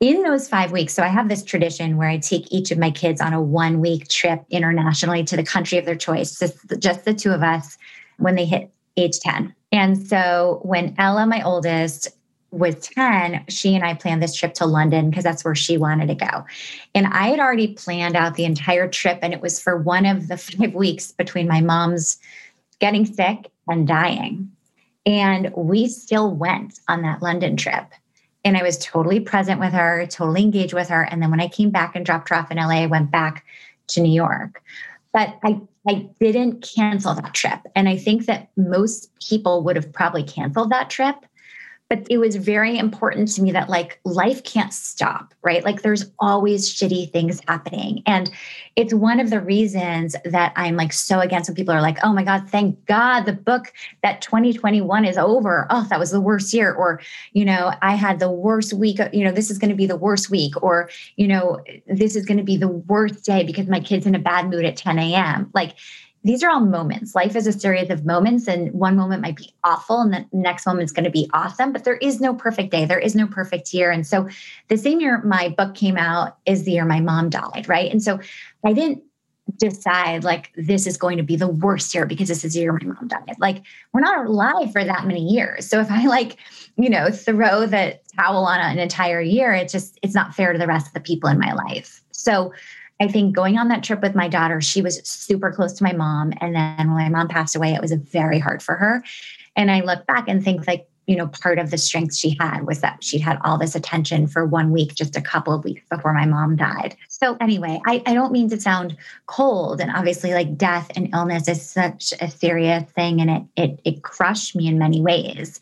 in 0.00 0.22
those 0.22 0.48
five 0.48 0.70
weeks, 0.70 0.94
so 0.94 1.02
I 1.02 1.08
have 1.08 1.28
this 1.28 1.42
tradition 1.42 1.96
where 1.96 2.08
I 2.08 2.18
take 2.18 2.52
each 2.52 2.70
of 2.70 2.78
my 2.78 2.90
kids 2.90 3.20
on 3.20 3.32
a 3.32 3.42
one 3.42 3.80
week 3.80 4.08
trip 4.08 4.44
internationally 4.50 5.24
to 5.24 5.36
the 5.36 5.42
country 5.42 5.78
of 5.78 5.84
their 5.84 5.96
choice, 5.96 6.38
just, 6.38 6.56
just 6.78 7.04
the 7.04 7.14
two 7.14 7.32
of 7.32 7.42
us 7.42 7.76
when 8.18 8.36
they 8.36 8.44
hit 8.44 8.70
age 8.96 9.18
10. 9.20 9.54
And 9.72 9.98
so 10.06 10.60
when 10.62 10.94
Ella, 10.98 11.26
my 11.26 11.42
oldest, 11.42 12.08
was 12.50 12.76
10, 12.88 13.44
she 13.48 13.74
and 13.74 13.84
I 13.84 13.94
planned 13.94 14.22
this 14.22 14.34
trip 14.34 14.54
to 14.54 14.66
London 14.66 15.10
because 15.10 15.24
that's 15.24 15.44
where 15.44 15.54
she 15.54 15.76
wanted 15.76 16.06
to 16.06 16.14
go. 16.14 16.44
And 16.94 17.06
I 17.08 17.28
had 17.28 17.40
already 17.40 17.74
planned 17.74 18.16
out 18.16 18.36
the 18.36 18.44
entire 18.44 18.88
trip, 18.88 19.18
and 19.20 19.34
it 19.34 19.42
was 19.42 19.60
for 19.60 19.76
one 19.76 20.06
of 20.06 20.28
the 20.28 20.36
five 20.38 20.74
weeks 20.74 21.12
between 21.12 21.48
my 21.48 21.60
mom's 21.60 22.18
getting 22.78 23.04
sick 23.04 23.50
and 23.66 23.86
dying. 23.86 24.50
And 25.04 25.52
we 25.54 25.88
still 25.88 26.34
went 26.34 26.80
on 26.88 27.02
that 27.02 27.22
London 27.22 27.56
trip. 27.56 27.86
And 28.48 28.56
I 28.56 28.62
was 28.62 28.78
totally 28.78 29.20
present 29.20 29.60
with 29.60 29.74
her, 29.74 30.06
totally 30.06 30.42
engaged 30.42 30.72
with 30.72 30.88
her. 30.88 31.02
And 31.02 31.22
then 31.22 31.30
when 31.30 31.40
I 31.40 31.48
came 31.48 31.70
back 31.70 31.94
and 31.94 32.04
dropped 32.04 32.30
her 32.30 32.36
off 32.36 32.50
in 32.50 32.56
LA, 32.56 32.82
I 32.82 32.86
went 32.86 33.10
back 33.10 33.44
to 33.88 34.00
New 34.00 34.10
York. 34.10 34.62
But 35.12 35.38
I, 35.44 35.60
I 35.86 36.08
didn't 36.18 36.62
cancel 36.62 37.14
that 37.14 37.34
trip. 37.34 37.60
And 37.76 37.90
I 37.90 37.96
think 37.98 38.24
that 38.24 38.48
most 38.56 39.10
people 39.20 39.62
would 39.64 39.76
have 39.76 39.92
probably 39.92 40.22
canceled 40.22 40.70
that 40.70 40.88
trip 40.88 41.16
but 41.88 42.06
it 42.10 42.18
was 42.18 42.36
very 42.36 42.78
important 42.78 43.28
to 43.32 43.42
me 43.42 43.52
that 43.52 43.68
like 43.68 44.00
life 44.04 44.44
can't 44.44 44.72
stop 44.72 45.34
right? 45.48 45.64
Like 45.64 45.80
there's 45.80 46.10
always 46.18 46.68
shitty 46.68 47.10
things 47.10 47.40
happening. 47.48 48.02
And 48.04 48.30
it's 48.76 48.92
one 48.92 49.18
of 49.18 49.30
the 49.30 49.40
reasons 49.40 50.14
that 50.24 50.52
i'm 50.56 50.76
like 50.76 50.92
so 50.92 51.20
against 51.20 51.48
when 51.48 51.56
people 51.56 51.74
are 51.74 51.80
like 51.80 51.98
oh 52.04 52.12
my 52.12 52.22
god 52.22 52.48
thank 52.48 52.84
god 52.86 53.22
the 53.22 53.32
book 53.32 53.72
that 54.02 54.20
2021 54.20 55.04
is 55.06 55.16
over. 55.16 55.66
Oh 55.70 55.86
that 55.88 55.98
was 55.98 56.10
the 56.10 56.20
worst 56.20 56.52
year. 56.52 56.74
Or 56.74 57.00
you 57.32 57.46
know 57.46 57.72
i 57.80 57.94
had 57.94 58.18
the 58.18 58.30
worst 58.30 58.74
week 58.74 58.98
you 59.12 59.24
know 59.24 59.32
this 59.32 59.50
is 59.50 59.58
going 59.58 59.70
to 59.70 59.76
be 59.76 59.86
the 59.86 59.96
worst 59.96 60.28
week. 60.30 60.62
Or 60.62 60.90
you 61.16 61.26
know 61.26 61.60
this 61.86 62.14
is 62.14 62.26
going 62.26 62.38
to 62.38 62.44
be 62.44 62.58
the 62.58 62.68
worst 62.68 63.24
day 63.24 63.44
because 63.44 63.68
my 63.68 63.80
kid's 63.80 64.06
in 64.06 64.14
a 64.14 64.18
bad 64.18 64.50
mood 64.50 64.66
at 64.66 64.76
10 64.76 64.98
a.m 64.98 65.50
like 65.54 65.76
these 66.28 66.42
are 66.42 66.50
all 66.50 66.60
moments. 66.60 67.14
Life 67.14 67.34
is 67.34 67.46
a 67.46 67.52
series 67.54 67.88
of 67.88 68.04
moments, 68.04 68.46
and 68.46 68.70
one 68.74 68.96
moment 68.96 69.22
might 69.22 69.36
be 69.36 69.54
awful, 69.64 70.02
and 70.02 70.12
the 70.12 70.26
next 70.30 70.66
moment 70.66 70.84
is 70.84 70.92
going 70.92 71.06
to 71.06 71.10
be 71.10 71.26
awesome. 71.32 71.72
But 71.72 71.84
there 71.84 71.96
is 71.96 72.20
no 72.20 72.34
perfect 72.34 72.70
day, 72.70 72.84
there 72.84 72.98
is 72.98 73.14
no 73.14 73.26
perfect 73.26 73.72
year. 73.72 73.90
And 73.90 74.06
so, 74.06 74.28
the 74.68 74.76
same 74.76 75.00
year 75.00 75.22
my 75.22 75.48
book 75.48 75.74
came 75.74 75.96
out 75.96 76.36
is 76.44 76.64
the 76.64 76.72
year 76.72 76.84
my 76.84 77.00
mom 77.00 77.30
died, 77.30 77.66
right? 77.66 77.90
And 77.90 78.02
so, 78.02 78.20
I 78.62 78.74
didn't 78.74 79.02
decide 79.56 80.22
like 80.22 80.52
this 80.54 80.86
is 80.86 80.98
going 80.98 81.16
to 81.16 81.22
be 81.22 81.34
the 81.34 81.48
worst 81.48 81.94
year 81.94 82.04
because 82.04 82.28
this 82.28 82.44
is 82.44 82.52
the 82.52 82.60
year 82.60 82.74
my 82.74 82.84
mom 82.84 83.08
died. 83.08 83.36
Like, 83.38 83.62
we're 83.94 84.02
not 84.02 84.26
alive 84.26 84.70
for 84.70 84.84
that 84.84 85.06
many 85.06 85.26
years. 85.26 85.66
So, 85.66 85.80
if 85.80 85.90
I 85.90 86.04
like, 86.04 86.36
you 86.76 86.90
know, 86.90 87.10
throw 87.10 87.64
the 87.64 87.98
towel 88.18 88.44
on 88.44 88.60
an 88.60 88.78
entire 88.78 89.22
year, 89.22 89.54
it's 89.54 89.72
just, 89.72 89.98
it's 90.02 90.14
not 90.14 90.34
fair 90.34 90.52
to 90.52 90.58
the 90.58 90.66
rest 90.66 90.88
of 90.88 90.92
the 90.92 91.00
people 91.00 91.30
in 91.30 91.38
my 91.38 91.54
life. 91.54 92.02
So, 92.10 92.52
I 93.00 93.08
think 93.08 93.34
going 93.34 93.58
on 93.58 93.68
that 93.68 93.84
trip 93.84 94.02
with 94.02 94.14
my 94.14 94.28
daughter, 94.28 94.60
she 94.60 94.82
was 94.82 95.00
super 95.06 95.52
close 95.52 95.72
to 95.74 95.84
my 95.84 95.92
mom. 95.92 96.32
And 96.40 96.54
then 96.54 96.76
when 96.78 96.88
my 96.88 97.08
mom 97.08 97.28
passed 97.28 97.54
away, 97.54 97.72
it 97.72 97.80
was 97.80 97.92
very 97.92 98.38
hard 98.38 98.62
for 98.62 98.74
her. 98.74 99.04
And 99.54 99.70
I 99.70 99.80
look 99.80 100.06
back 100.06 100.28
and 100.28 100.42
think, 100.42 100.66
like, 100.66 100.88
you 101.06 101.16
know, 101.16 101.28
part 101.28 101.58
of 101.58 101.70
the 101.70 101.78
strength 101.78 102.14
she 102.14 102.36
had 102.38 102.66
was 102.66 102.80
that 102.80 103.02
she'd 103.02 103.20
had 103.20 103.38
all 103.42 103.56
this 103.56 103.74
attention 103.74 104.26
for 104.26 104.44
one 104.44 104.72
week, 104.72 104.94
just 104.94 105.16
a 105.16 105.22
couple 105.22 105.54
of 105.54 105.64
weeks 105.64 105.82
before 105.88 106.12
my 106.12 106.26
mom 106.26 106.54
died. 106.54 106.96
So, 107.08 107.36
anyway, 107.40 107.80
I, 107.86 108.02
I 108.04 108.12
don't 108.12 108.30
mean 108.30 108.50
to 108.50 108.60
sound 108.60 108.96
cold. 109.26 109.80
And 109.80 109.90
obviously, 109.90 110.34
like 110.34 110.58
death 110.58 110.90
and 110.96 111.08
illness 111.14 111.48
is 111.48 111.62
such 111.62 112.12
a 112.20 112.30
serious 112.30 112.84
thing 112.90 113.20
and 113.22 113.30
it, 113.30 113.42
it, 113.56 113.80
it 113.84 114.02
crushed 114.02 114.54
me 114.54 114.68
in 114.68 114.78
many 114.78 115.00
ways. 115.00 115.60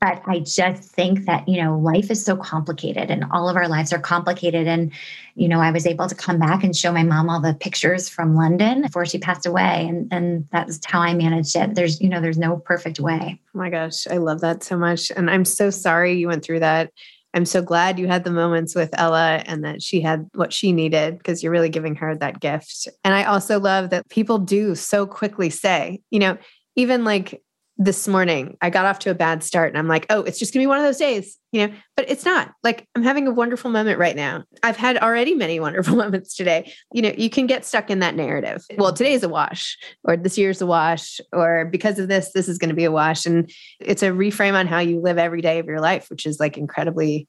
But 0.00 0.22
I 0.26 0.38
just 0.38 0.82
think 0.82 1.26
that, 1.26 1.46
you 1.46 1.62
know, 1.62 1.78
life 1.78 2.10
is 2.10 2.24
so 2.24 2.34
complicated 2.34 3.10
and 3.10 3.24
all 3.30 3.50
of 3.50 3.56
our 3.56 3.68
lives 3.68 3.92
are 3.92 3.98
complicated. 3.98 4.66
And, 4.66 4.92
you 5.34 5.46
know, 5.46 5.60
I 5.60 5.70
was 5.70 5.86
able 5.86 6.08
to 6.08 6.14
come 6.14 6.38
back 6.38 6.64
and 6.64 6.74
show 6.74 6.90
my 6.90 7.02
mom 7.02 7.28
all 7.28 7.40
the 7.40 7.52
pictures 7.52 8.08
from 8.08 8.34
London 8.34 8.80
before 8.80 9.04
she 9.04 9.18
passed 9.18 9.44
away. 9.44 9.86
And, 9.86 10.10
and 10.10 10.48
that's 10.52 10.80
how 10.86 11.00
I 11.00 11.12
managed 11.12 11.54
it. 11.54 11.74
There's, 11.74 12.00
you 12.00 12.08
know, 12.08 12.22
there's 12.22 12.38
no 12.38 12.56
perfect 12.56 12.98
way. 12.98 13.38
Oh 13.54 13.58
my 13.58 13.68
gosh, 13.68 14.06
I 14.06 14.16
love 14.16 14.40
that 14.40 14.62
so 14.62 14.78
much. 14.78 15.12
And 15.14 15.30
I'm 15.30 15.44
so 15.44 15.68
sorry 15.68 16.14
you 16.14 16.28
went 16.28 16.44
through 16.44 16.60
that. 16.60 16.92
I'm 17.34 17.44
so 17.44 17.60
glad 17.60 17.98
you 17.98 18.06
had 18.06 18.24
the 18.24 18.30
moments 18.30 18.74
with 18.74 18.90
Ella 18.98 19.42
and 19.44 19.62
that 19.64 19.82
she 19.82 20.00
had 20.00 20.28
what 20.34 20.52
she 20.52 20.72
needed 20.72 21.18
because 21.18 21.42
you're 21.42 21.52
really 21.52 21.68
giving 21.68 21.94
her 21.96 22.16
that 22.16 22.40
gift. 22.40 22.88
And 23.04 23.14
I 23.14 23.24
also 23.24 23.60
love 23.60 23.90
that 23.90 24.08
people 24.08 24.38
do 24.38 24.74
so 24.74 25.06
quickly 25.06 25.50
say, 25.50 26.00
you 26.10 26.18
know, 26.18 26.38
even 26.74 27.04
like 27.04 27.42
this 27.80 28.06
morning 28.06 28.56
i 28.60 28.70
got 28.70 28.84
off 28.84 29.00
to 29.00 29.10
a 29.10 29.14
bad 29.14 29.42
start 29.42 29.70
and 29.70 29.78
i'm 29.78 29.88
like 29.88 30.06
oh 30.10 30.22
it's 30.22 30.38
just 30.38 30.52
gonna 30.52 30.62
be 30.62 30.68
one 30.68 30.78
of 30.78 30.84
those 30.84 30.98
days 30.98 31.38
you 31.52 31.66
know 31.66 31.74
but 31.96 32.08
it's 32.08 32.24
not. 32.24 32.52
Like 32.62 32.86
i'm 32.94 33.02
having 33.02 33.26
a 33.26 33.30
wonderful 33.30 33.70
moment 33.70 33.98
right 33.98 34.16
now. 34.16 34.44
I've 34.62 34.76
had 34.76 34.96
already 34.98 35.34
many 35.34 35.60
wonderful 35.66 35.96
moments 35.96 36.34
today. 36.34 36.72
You 36.92 37.02
know 37.02 37.12
you 37.16 37.28
can 37.28 37.46
get 37.46 37.64
stuck 37.64 37.90
in 37.90 37.98
that 37.98 38.14
narrative. 38.14 38.64
Well 38.76 38.92
today's 38.92 39.22
a 39.22 39.28
wash 39.28 39.76
or 40.04 40.16
this 40.16 40.38
year's 40.38 40.62
a 40.62 40.66
wash 40.66 41.20
or 41.32 41.66
because 41.66 41.98
of 41.98 42.08
this 42.08 42.32
this 42.32 42.48
is 42.48 42.58
going 42.58 42.70
to 42.70 42.74
be 42.74 42.84
a 42.84 42.92
wash. 42.92 43.26
And 43.26 43.50
it's 43.80 44.02
a 44.02 44.10
reframe 44.10 44.54
on 44.54 44.66
how 44.66 44.78
you 44.78 45.00
live 45.00 45.18
every 45.18 45.42
day 45.42 45.58
of 45.58 45.66
your 45.66 45.80
life 45.80 46.08
which 46.08 46.24
is 46.24 46.40
like 46.40 46.56
incredibly 46.56 47.28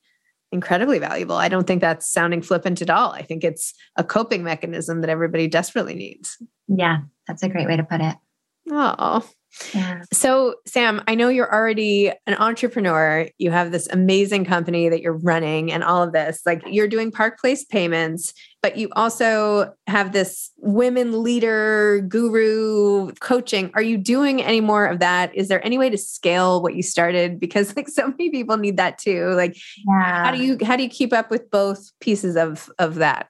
incredibly 0.53 0.99
valuable. 0.99 1.35
I 1.35 1.47
don't 1.47 1.65
think 1.65 1.79
that's 1.81 2.11
sounding 2.11 2.41
flippant 2.41 2.81
at 2.81 2.89
all. 2.89 3.11
I 3.11 3.21
think 3.21 3.43
it's 3.43 3.73
a 3.95 4.03
coping 4.03 4.43
mechanism 4.43 5.01
that 5.01 5.09
everybody 5.09 5.47
desperately 5.47 5.95
needs. 5.95 6.37
Yeah 6.67 6.99
that's 7.27 7.43
a 7.43 7.49
great 7.49 7.67
way 7.67 7.77
to 7.77 7.83
put 7.83 8.01
it. 8.01 8.15
Oh 8.69 9.25
yeah. 9.73 10.01
So, 10.13 10.55
Sam, 10.65 11.01
I 11.07 11.15
know 11.15 11.29
you're 11.29 11.53
already 11.53 12.11
an 12.25 12.35
entrepreneur. 12.35 13.27
You 13.37 13.51
have 13.51 13.71
this 13.71 13.87
amazing 13.87 14.45
company 14.45 14.89
that 14.89 15.01
you're 15.01 15.17
running 15.17 15.71
and 15.71 15.83
all 15.83 16.03
of 16.03 16.13
this. 16.13 16.41
Like 16.45 16.61
you're 16.65 16.87
doing 16.87 17.11
Park 17.11 17.39
Place 17.39 17.65
payments, 17.65 18.33
but 18.61 18.77
you 18.77 18.89
also 18.95 19.73
have 19.87 20.13
this 20.13 20.51
women 20.57 21.23
leader 21.23 22.01
guru 22.07 23.11
coaching. 23.19 23.71
Are 23.73 23.81
you 23.81 23.97
doing 23.97 24.41
any 24.41 24.61
more 24.61 24.85
of 24.85 24.99
that? 24.99 25.35
Is 25.35 25.47
there 25.47 25.65
any 25.65 25.77
way 25.77 25.89
to 25.89 25.97
scale 25.97 26.61
what 26.61 26.75
you 26.75 26.83
started? 26.83 27.39
Because 27.39 27.75
like 27.75 27.89
so 27.89 28.07
many 28.07 28.29
people 28.29 28.57
need 28.57 28.77
that 28.77 28.97
too. 28.97 29.29
Like 29.35 29.55
yeah. 29.87 30.25
how 30.25 30.31
do 30.31 30.43
you 30.43 30.57
how 30.63 30.75
do 30.75 30.83
you 30.83 30.89
keep 30.89 31.13
up 31.13 31.29
with 31.29 31.49
both 31.51 31.91
pieces 31.99 32.37
of 32.37 32.69
of 32.79 32.95
that? 32.95 33.27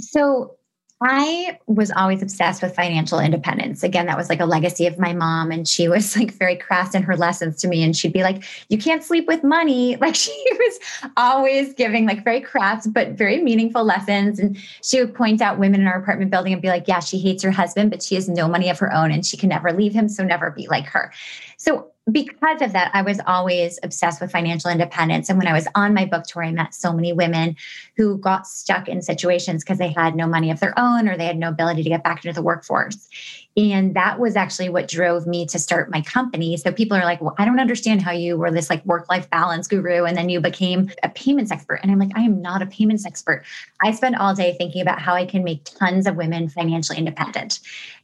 So 0.00 0.57
I 1.00 1.58
was 1.66 1.92
always 1.92 2.22
obsessed 2.22 2.60
with 2.60 2.74
financial 2.74 3.20
independence. 3.20 3.84
Again, 3.84 4.06
that 4.06 4.16
was 4.16 4.28
like 4.28 4.40
a 4.40 4.46
legacy 4.46 4.86
of 4.86 4.98
my 4.98 5.12
mom. 5.12 5.52
And 5.52 5.66
she 5.68 5.88
was 5.88 6.16
like 6.18 6.32
very 6.32 6.56
crass 6.56 6.94
in 6.94 7.02
her 7.04 7.16
lessons 7.16 7.56
to 7.62 7.68
me. 7.68 7.84
And 7.84 7.96
she'd 7.96 8.12
be 8.12 8.22
like, 8.22 8.42
You 8.68 8.78
can't 8.78 9.04
sleep 9.04 9.26
with 9.26 9.44
money. 9.44 9.96
Like 10.08 10.14
she 10.14 10.32
was 10.58 10.78
always 11.18 11.74
giving 11.74 12.06
like 12.06 12.24
very 12.24 12.40
crass, 12.40 12.86
but 12.86 13.10
very 13.10 13.42
meaningful 13.42 13.84
lessons. 13.84 14.38
And 14.38 14.56
she 14.82 15.00
would 15.00 15.14
point 15.14 15.42
out 15.42 15.58
women 15.58 15.82
in 15.82 15.86
our 15.86 16.00
apartment 16.00 16.30
building 16.30 16.52
and 16.54 16.62
be 16.62 16.68
like, 16.68 16.88
Yeah, 16.88 17.00
she 17.00 17.18
hates 17.18 17.42
her 17.42 17.50
husband, 17.50 17.90
but 17.90 18.02
she 18.02 18.14
has 18.14 18.28
no 18.28 18.48
money 18.48 18.70
of 18.70 18.78
her 18.78 18.92
own 18.92 19.10
and 19.10 19.26
she 19.26 19.36
can 19.36 19.50
never 19.50 19.72
leave 19.72 19.92
him. 19.92 20.08
So 20.08 20.24
never 20.24 20.50
be 20.50 20.66
like 20.68 20.86
her. 20.86 21.12
So 21.58 21.90
because 22.10 22.62
of 22.62 22.72
that, 22.72 22.90
I 22.94 23.02
was 23.02 23.20
always 23.26 23.78
obsessed 23.82 24.20
with 24.20 24.30
financial 24.30 24.70
independence. 24.70 25.28
And 25.28 25.38
when 25.38 25.46
I 25.46 25.52
was 25.52 25.68
on 25.74 25.94
my 25.94 26.06
book 26.06 26.24
tour, 26.24 26.44
I 26.44 26.52
met 26.52 26.74
so 26.74 26.92
many 26.92 27.12
women 27.12 27.56
who 27.96 28.18
got 28.18 28.46
stuck 28.46 28.88
in 28.88 29.02
situations 29.02 29.62
because 29.62 29.78
they 29.78 29.92
had 29.92 30.14
no 30.14 30.26
money 30.26 30.50
of 30.50 30.60
their 30.60 30.78
own 30.78 31.08
or 31.08 31.16
they 31.16 31.26
had 31.26 31.38
no 31.38 31.48
ability 31.48 31.82
to 31.82 31.88
get 31.88 32.04
back 32.04 32.24
into 32.24 32.34
the 32.34 32.42
workforce. 32.42 33.08
And 33.56 33.94
that 33.96 34.20
was 34.20 34.36
actually 34.36 34.68
what 34.68 34.86
drove 34.86 35.26
me 35.26 35.44
to 35.46 35.58
start 35.58 35.90
my 35.90 36.00
company. 36.00 36.56
So 36.56 36.70
people 36.70 36.96
are 36.96 37.04
like, 37.04 37.20
well, 37.20 37.34
I 37.38 37.44
don't 37.44 37.58
understand 37.58 38.02
how 38.02 38.12
you 38.12 38.36
were 38.36 38.52
this 38.52 38.70
like 38.70 38.84
work 38.86 39.08
life 39.10 39.28
balance 39.30 39.66
guru 39.66 40.04
and 40.04 40.16
then 40.16 40.28
you 40.28 40.40
became 40.40 40.90
a 41.02 41.08
payments 41.08 41.50
expert. 41.50 41.80
And 41.82 41.90
I'm 41.90 41.98
like, 41.98 42.16
I 42.16 42.20
am 42.20 42.40
not 42.40 42.62
a 42.62 42.66
payments 42.66 43.04
expert. 43.04 43.44
I 43.82 43.90
spend 43.90 44.14
all 44.14 44.32
day 44.32 44.54
thinking 44.56 44.80
about 44.80 45.00
how 45.00 45.14
I 45.14 45.26
can 45.26 45.42
make 45.42 45.64
tons 45.64 46.06
of 46.06 46.14
women 46.14 46.48
financially 46.48 46.98
independent. 46.98 47.58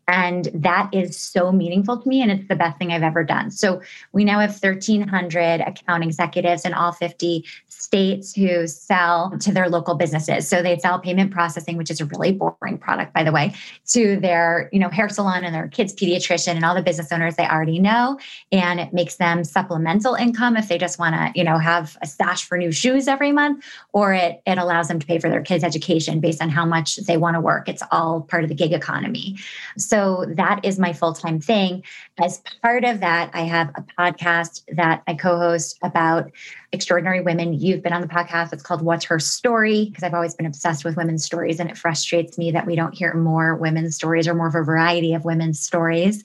And 0.08 0.50
that 0.54 0.92
is 0.92 1.16
so 1.16 1.50
meaningful 1.52 1.98
to 1.98 2.08
me. 2.08 2.22
And 2.22 2.30
it's 2.30 2.48
the 2.48 2.56
best 2.56 2.78
thing 2.78 2.92
I've 2.92 3.02
ever 3.02 3.24
done. 3.24 3.50
So 3.50 3.80
we 4.12 4.24
now 4.24 4.40
have 4.40 4.50
1,300 4.50 5.60
account 5.60 6.04
executives 6.04 6.64
in 6.64 6.74
all 6.74 6.92
50 6.92 7.44
states 7.68 8.34
who 8.34 8.66
sell 8.66 9.36
to 9.40 9.52
their 9.52 9.68
local 9.68 9.94
businesses. 9.94 10.48
So 10.48 10.62
they 10.62 10.78
sell 10.78 10.98
payment 10.98 11.32
processing, 11.32 11.76
which 11.76 11.90
is 11.90 12.00
a 12.00 12.06
really 12.06 12.32
boring 12.32 12.78
product, 12.78 13.12
by 13.12 13.24
the 13.24 13.32
way, 13.32 13.54
to 13.88 14.18
their, 14.20 14.68
you 14.72 14.78
know, 14.78 14.88
hair 14.88 15.08
salon 15.08 15.44
and 15.44 15.54
their 15.54 15.68
kids 15.68 15.92
pediatrician 15.92 16.56
and 16.56 16.64
all 16.64 16.74
the 16.74 16.82
business 16.82 17.12
owners 17.12 17.36
they 17.36 17.46
already 17.46 17.78
know. 17.78 18.18
And 18.52 18.80
it 18.80 18.92
makes 18.92 19.16
them 19.16 19.44
supplemental 19.44 20.14
income 20.14 20.56
if 20.56 20.68
they 20.68 20.78
just 20.78 20.98
want 20.98 21.14
to, 21.14 21.38
you 21.38 21.44
know, 21.44 21.58
have 21.58 21.96
a 22.02 22.06
stash 22.06 22.44
for 22.44 22.56
new 22.56 22.72
shoes 22.72 23.08
every 23.08 23.32
month, 23.32 23.64
or 23.92 24.14
it 24.14 24.42
it 24.46 24.58
allows 24.58 24.88
them 24.88 24.98
to 24.98 25.06
pay 25.06 25.18
for 25.18 25.28
their 25.28 25.42
kids' 25.42 25.64
education 25.64 26.20
based 26.20 26.42
on 26.42 26.48
how 26.48 26.64
much 26.64 26.96
they 26.96 27.16
want 27.16 27.34
to 27.34 27.40
work. 27.40 27.68
It's 27.68 27.82
all 27.90 28.22
part 28.22 28.44
of 28.44 28.48
the 28.48 28.54
gig 28.54 28.72
economy. 28.72 29.36
So 29.76 29.93
that 30.34 30.60
is 30.64 30.78
my 30.78 30.92
full-time 30.92 31.40
thing. 31.40 31.82
As 32.22 32.42
part 32.62 32.84
of 32.84 33.00
that, 33.00 33.30
I 33.32 33.42
have 33.42 33.70
a 33.76 33.84
podcast 33.98 34.62
that 34.76 35.02
I 35.06 35.14
co-host 35.14 35.78
about 35.82 36.30
extraordinary 36.72 37.20
women. 37.20 37.52
You've 37.52 37.82
been 37.82 37.92
on 37.92 38.00
the 38.00 38.08
podcast. 38.08 38.52
It's 38.52 38.62
called 38.62 38.82
What's 38.82 39.04
Her 39.04 39.18
Story? 39.18 39.86
Because 39.86 40.02
I've 40.02 40.14
always 40.14 40.34
been 40.34 40.46
obsessed 40.46 40.84
with 40.84 40.96
women's 40.96 41.24
stories, 41.24 41.60
and 41.60 41.70
it 41.70 41.78
frustrates 41.78 42.36
me 42.36 42.50
that 42.50 42.66
we 42.66 42.76
don't 42.76 42.94
hear 42.94 43.14
more 43.14 43.54
women's 43.54 43.96
stories 43.96 44.26
or 44.26 44.34
more 44.34 44.48
of 44.48 44.54
a 44.54 44.62
variety 44.62 45.14
of 45.14 45.24
women's 45.24 45.60
stories. 45.60 46.24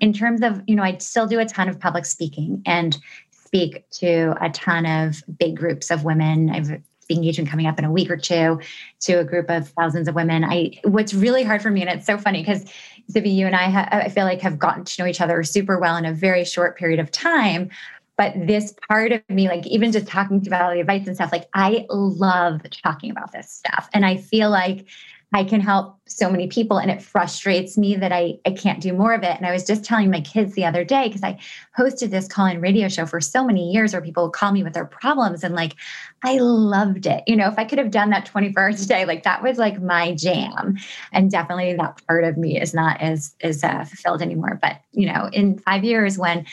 In 0.00 0.12
terms 0.12 0.42
of, 0.42 0.62
you 0.66 0.74
know, 0.74 0.82
I 0.82 0.96
still 0.98 1.26
do 1.26 1.38
a 1.40 1.44
ton 1.46 1.68
of 1.68 1.78
public 1.78 2.06
speaking 2.06 2.62
and 2.66 2.98
speak 3.30 3.84
to 3.90 4.34
a 4.40 4.48
ton 4.50 4.86
of 4.86 5.22
big 5.38 5.56
groups 5.56 5.90
of 5.90 6.04
women. 6.04 6.50
I've 6.50 6.80
engagement 7.16 7.48
coming 7.48 7.66
up 7.66 7.78
in 7.78 7.84
a 7.84 7.92
week 7.92 8.10
or 8.10 8.16
two 8.16 8.60
to 9.00 9.14
a 9.14 9.24
group 9.24 9.50
of 9.50 9.68
thousands 9.68 10.08
of 10.08 10.14
women. 10.14 10.44
I 10.44 10.80
what's 10.84 11.14
really 11.14 11.42
hard 11.42 11.62
for 11.62 11.70
me, 11.70 11.82
and 11.82 11.90
it's 11.90 12.06
so 12.06 12.18
funny 12.18 12.40
because 12.42 12.64
Zibby, 13.12 13.34
you 13.34 13.46
and 13.46 13.56
I, 13.56 13.70
ha- 13.70 13.88
I 13.90 14.08
feel 14.08 14.24
like 14.24 14.40
have 14.40 14.58
gotten 14.58 14.84
to 14.84 15.02
know 15.02 15.08
each 15.08 15.20
other 15.20 15.42
super 15.42 15.78
well 15.78 15.96
in 15.96 16.04
a 16.04 16.12
very 16.12 16.44
short 16.44 16.78
period 16.78 17.00
of 17.00 17.10
time. 17.10 17.70
But 18.16 18.34
this 18.46 18.74
part 18.86 19.12
of 19.12 19.22
me, 19.30 19.48
like 19.48 19.66
even 19.66 19.92
just 19.92 20.06
talking 20.06 20.46
about 20.46 20.74
the 20.74 20.80
advice 20.80 21.06
and 21.06 21.16
stuff, 21.16 21.32
like 21.32 21.48
I 21.54 21.86
love 21.88 22.60
talking 22.70 23.10
about 23.10 23.32
this 23.32 23.50
stuff. 23.50 23.88
And 23.94 24.04
I 24.04 24.18
feel 24.18 24.50
like 24.50 24.86
I 25.32 25.44
can 25.44 25.60
help 25.60 25.96
so 26.06 26.28
many 26.28 26.48
people 26.48 26.78
and 26.78 26.90
it 26.90 27.00
frustrates 27.00 27.78
me 27.78 27.94
that 27.94 28.10
I, 28.10 28.38
I 28.44 28.50
can't 28.50 28.80
do 28.80 28.92
more 28.92 29.14
of 29.14 29.22
it. 29.22 29.36
And 29.36 29.46
I 29.46 29.52
was 29.52 29.64
just 29.64 29.84
telling 29.84 30.10
my 30.10 30.20
kids 30.20 30.54
the 30.54 30.64
other 30.64 30.84
day, 30.84 31.06
because 31.06 31.22
I 31.22 31.38
hosted 31.78 32.10
this 32.10 32.26
call 32.26 32.46
in 32.46 32.60
radio 32.60 32.88
show 32.88 33.06
for 33.06 33.20
so 33.20 33.44
many 33.44 33.70
years 33.70 33.92
where 33.92 34.02
people 34.02 34.24
would 34.24 34.32
call 34.32 34.50
me 34.50 34.64
with 34.64 34.72
their 34.72 34.84
problems. 34.84 35.44
And 35.44 35.54
like, 35.54 35.76
I 36.24 36.38
loved 36.38 37.06
it. 37.06 37.22
You 37.28 37.36
know, 37.36 37.48
if 37.48 37.58
I 37.58 37.64
could 37.64 37.78
have 37.78 37.92
done 37.92 38.10
that 38.10 38.26
24 38.26 38.62
hours 38.62 38.84
a 38.84 38.88
day, 38.88 39.04
like 39.04 39.22
that 39.22 39.42
was 39.42 39.56
like 39.56 39.80
my 39.80 40.14
jam. 40.14 40.76
And 41.12 41.30
definitely 41.30 41.74
that 41.74 42.02
part 42.08 42.24
of 42.24 42.36
me 42.36 42.60
is 42.60 42.74
not 42.74 43.00
as, 43.00 43.34
as 43.40 43.62
uh, 43.62 43.84
fulfilled 43.84 44.22
anymore. 44.22 44.58
But, 44.60 44.80
you 44.90 45.06
know, 45.06 45.30
in 45.32 45.58
five 45.60 45.84
years 45.84 46.18
when 46.18 46.44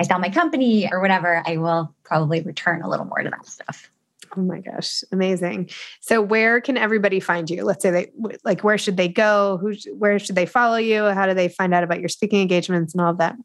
I 0.00 0.02
sell 0.02 0.18
my 0.18 0.30
company 0.30 0.88
or 0.90 1.00
whatever, 1.00 1.42
I 1.46 1.56
will 1.56 1.94
probably 2.02 2.40
return 2.42 2.82
a 2.82 2.88
little 2.88 3.06
more 3.06 3.22
to 3.22 3.30
that 3.30 3.46
stuff. 3.46 3.90
Oh 4.36 4.42
my 4.42 4.60
gosh, 4.60 5.02
amazing. 5.12 5.70
So 6.00 6.20
where 6.20 6.60
can 6.60 6.76
everybody 6.76 7.20
find 7.20 7.48
you? 7.48 7.64
Let's 7.64 7.82
say 7.82 7.90
they 7.90 8.10
like 8.44 8.64
where 8.64 8.78
should 8.78 8.96
they 8.96 9.08
go? 9.08 9.58
Who 9.60 9.74
where 9.96 10.18
should 10.18 10.34
they 10.34 10.46
follow 10.46 10.76
you? 10.76 11.04
How 11.04 11.26
do 11.26 11.34
they 11.34 11.48
find 11.48 11.72
out 11.72 11.84
about 11.84 12.00
your 12.00 12.08
speaking 12.08 12.40
engagements 12.40 12.94
and 12.94 13.00
all 13.00 13.10
of 13.10 13.18
that? 13.18 13.36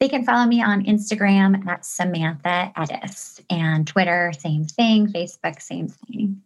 They 0.00 0.08
can 0.08 0.24
follow 0.24 0.46
me 0.46 0.62
on 0.62 0.84
Instagram 0.84 1.66
at 1.68 1.84
Samantha 1.84 2.72
Ettus 2.76 3.40
and 3.48 3.86
Twitter, 3.86 4.32
same 4.36 4.64
thing, 4.64 5.06
Facebook, 5.06 5.62
same 5.62 5.88
thing. 5.88 6.42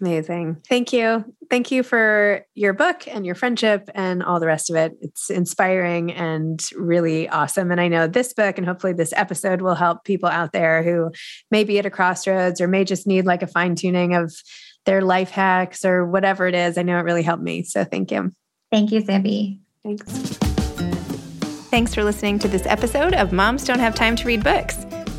Amazing. 0.00 0.62
Thank 0.66 0.92
you. 0.92 1.24
Thank 1.50 1.70
you 1.70 1.82
for 1.82 2.46
your 2.54 2.72
book 2.72 3.06
and 3.06 3.26
your 3.26 3.34
friendship 3.34 3.90
and 3.94 4.22
all 4.22 4.40
the 4.40 4.46
rest 4.46 4.70
of 4.70 4.76
it. 4.76 4.96
It's 5.02 5.28
inspiring 5.28 6.12
and 6.12 6.64
really 6.74 7.28
awesome. 7.28 7.70
And 7.70 7.80
I 7.80 7.88
know 7.88 8.06
this 8.06 8.32
book 8.32 8.56
and 8.56 8.66
hopefully 8.66 8.94
this 8.94 9.12
episode 9.14 9.60
will 9.60 9.74
help 9.74 10.04
people 10.04 10.28
out 10.28 10.52
there 10.52 10.82
who 10.82 11.10
may 11.50 11.64
be 11.64 11.78
at 11.78 11.86
a 11.86 11.90
crossroads 11.90 12.60
or 12.60 12.68
may 12.68 12.84
just 12.84 13.06
need 13.06 13.26
like 13.26 13.42
a 13.42 13.46
fine 13.46 13.74
tuning 13.74 14.14
of 14.14 14.32
their 14.86 15.02
life 15.02 15.30
hacks 15.30 15.84
or 15.84 16.06
whatever 16.06 16.46
it 16.46 16.54
is. 16.54 16.78
I 16.78 16.82
know 16.82 16.98
it 16.98 17.02
really 17.02 17.22
helped 17.22 17.42
me. 17.42 17.62
So 17.62 17.84
thank 17.84 18.10
you. 18.10 18.32
Thank 18.72 18.92
you, 18.92 19.02
Zibby. 19.02 19.58
Thanks. 19.82 20.04
Thanks 21.70 21.94
for 21.94 22.04
listening 22.04 22.38
to 22.40 22.48
this 22.48 22.64
episode 22.66 23.14
of 23.14 23.32
Moms 23.32 23.64
Don't 23.64 23.78
Have 23.80 23.94
Time 23.94 24.16
to 24.16 24.26
Read 24.26 24.42
Books. 24.42 24.86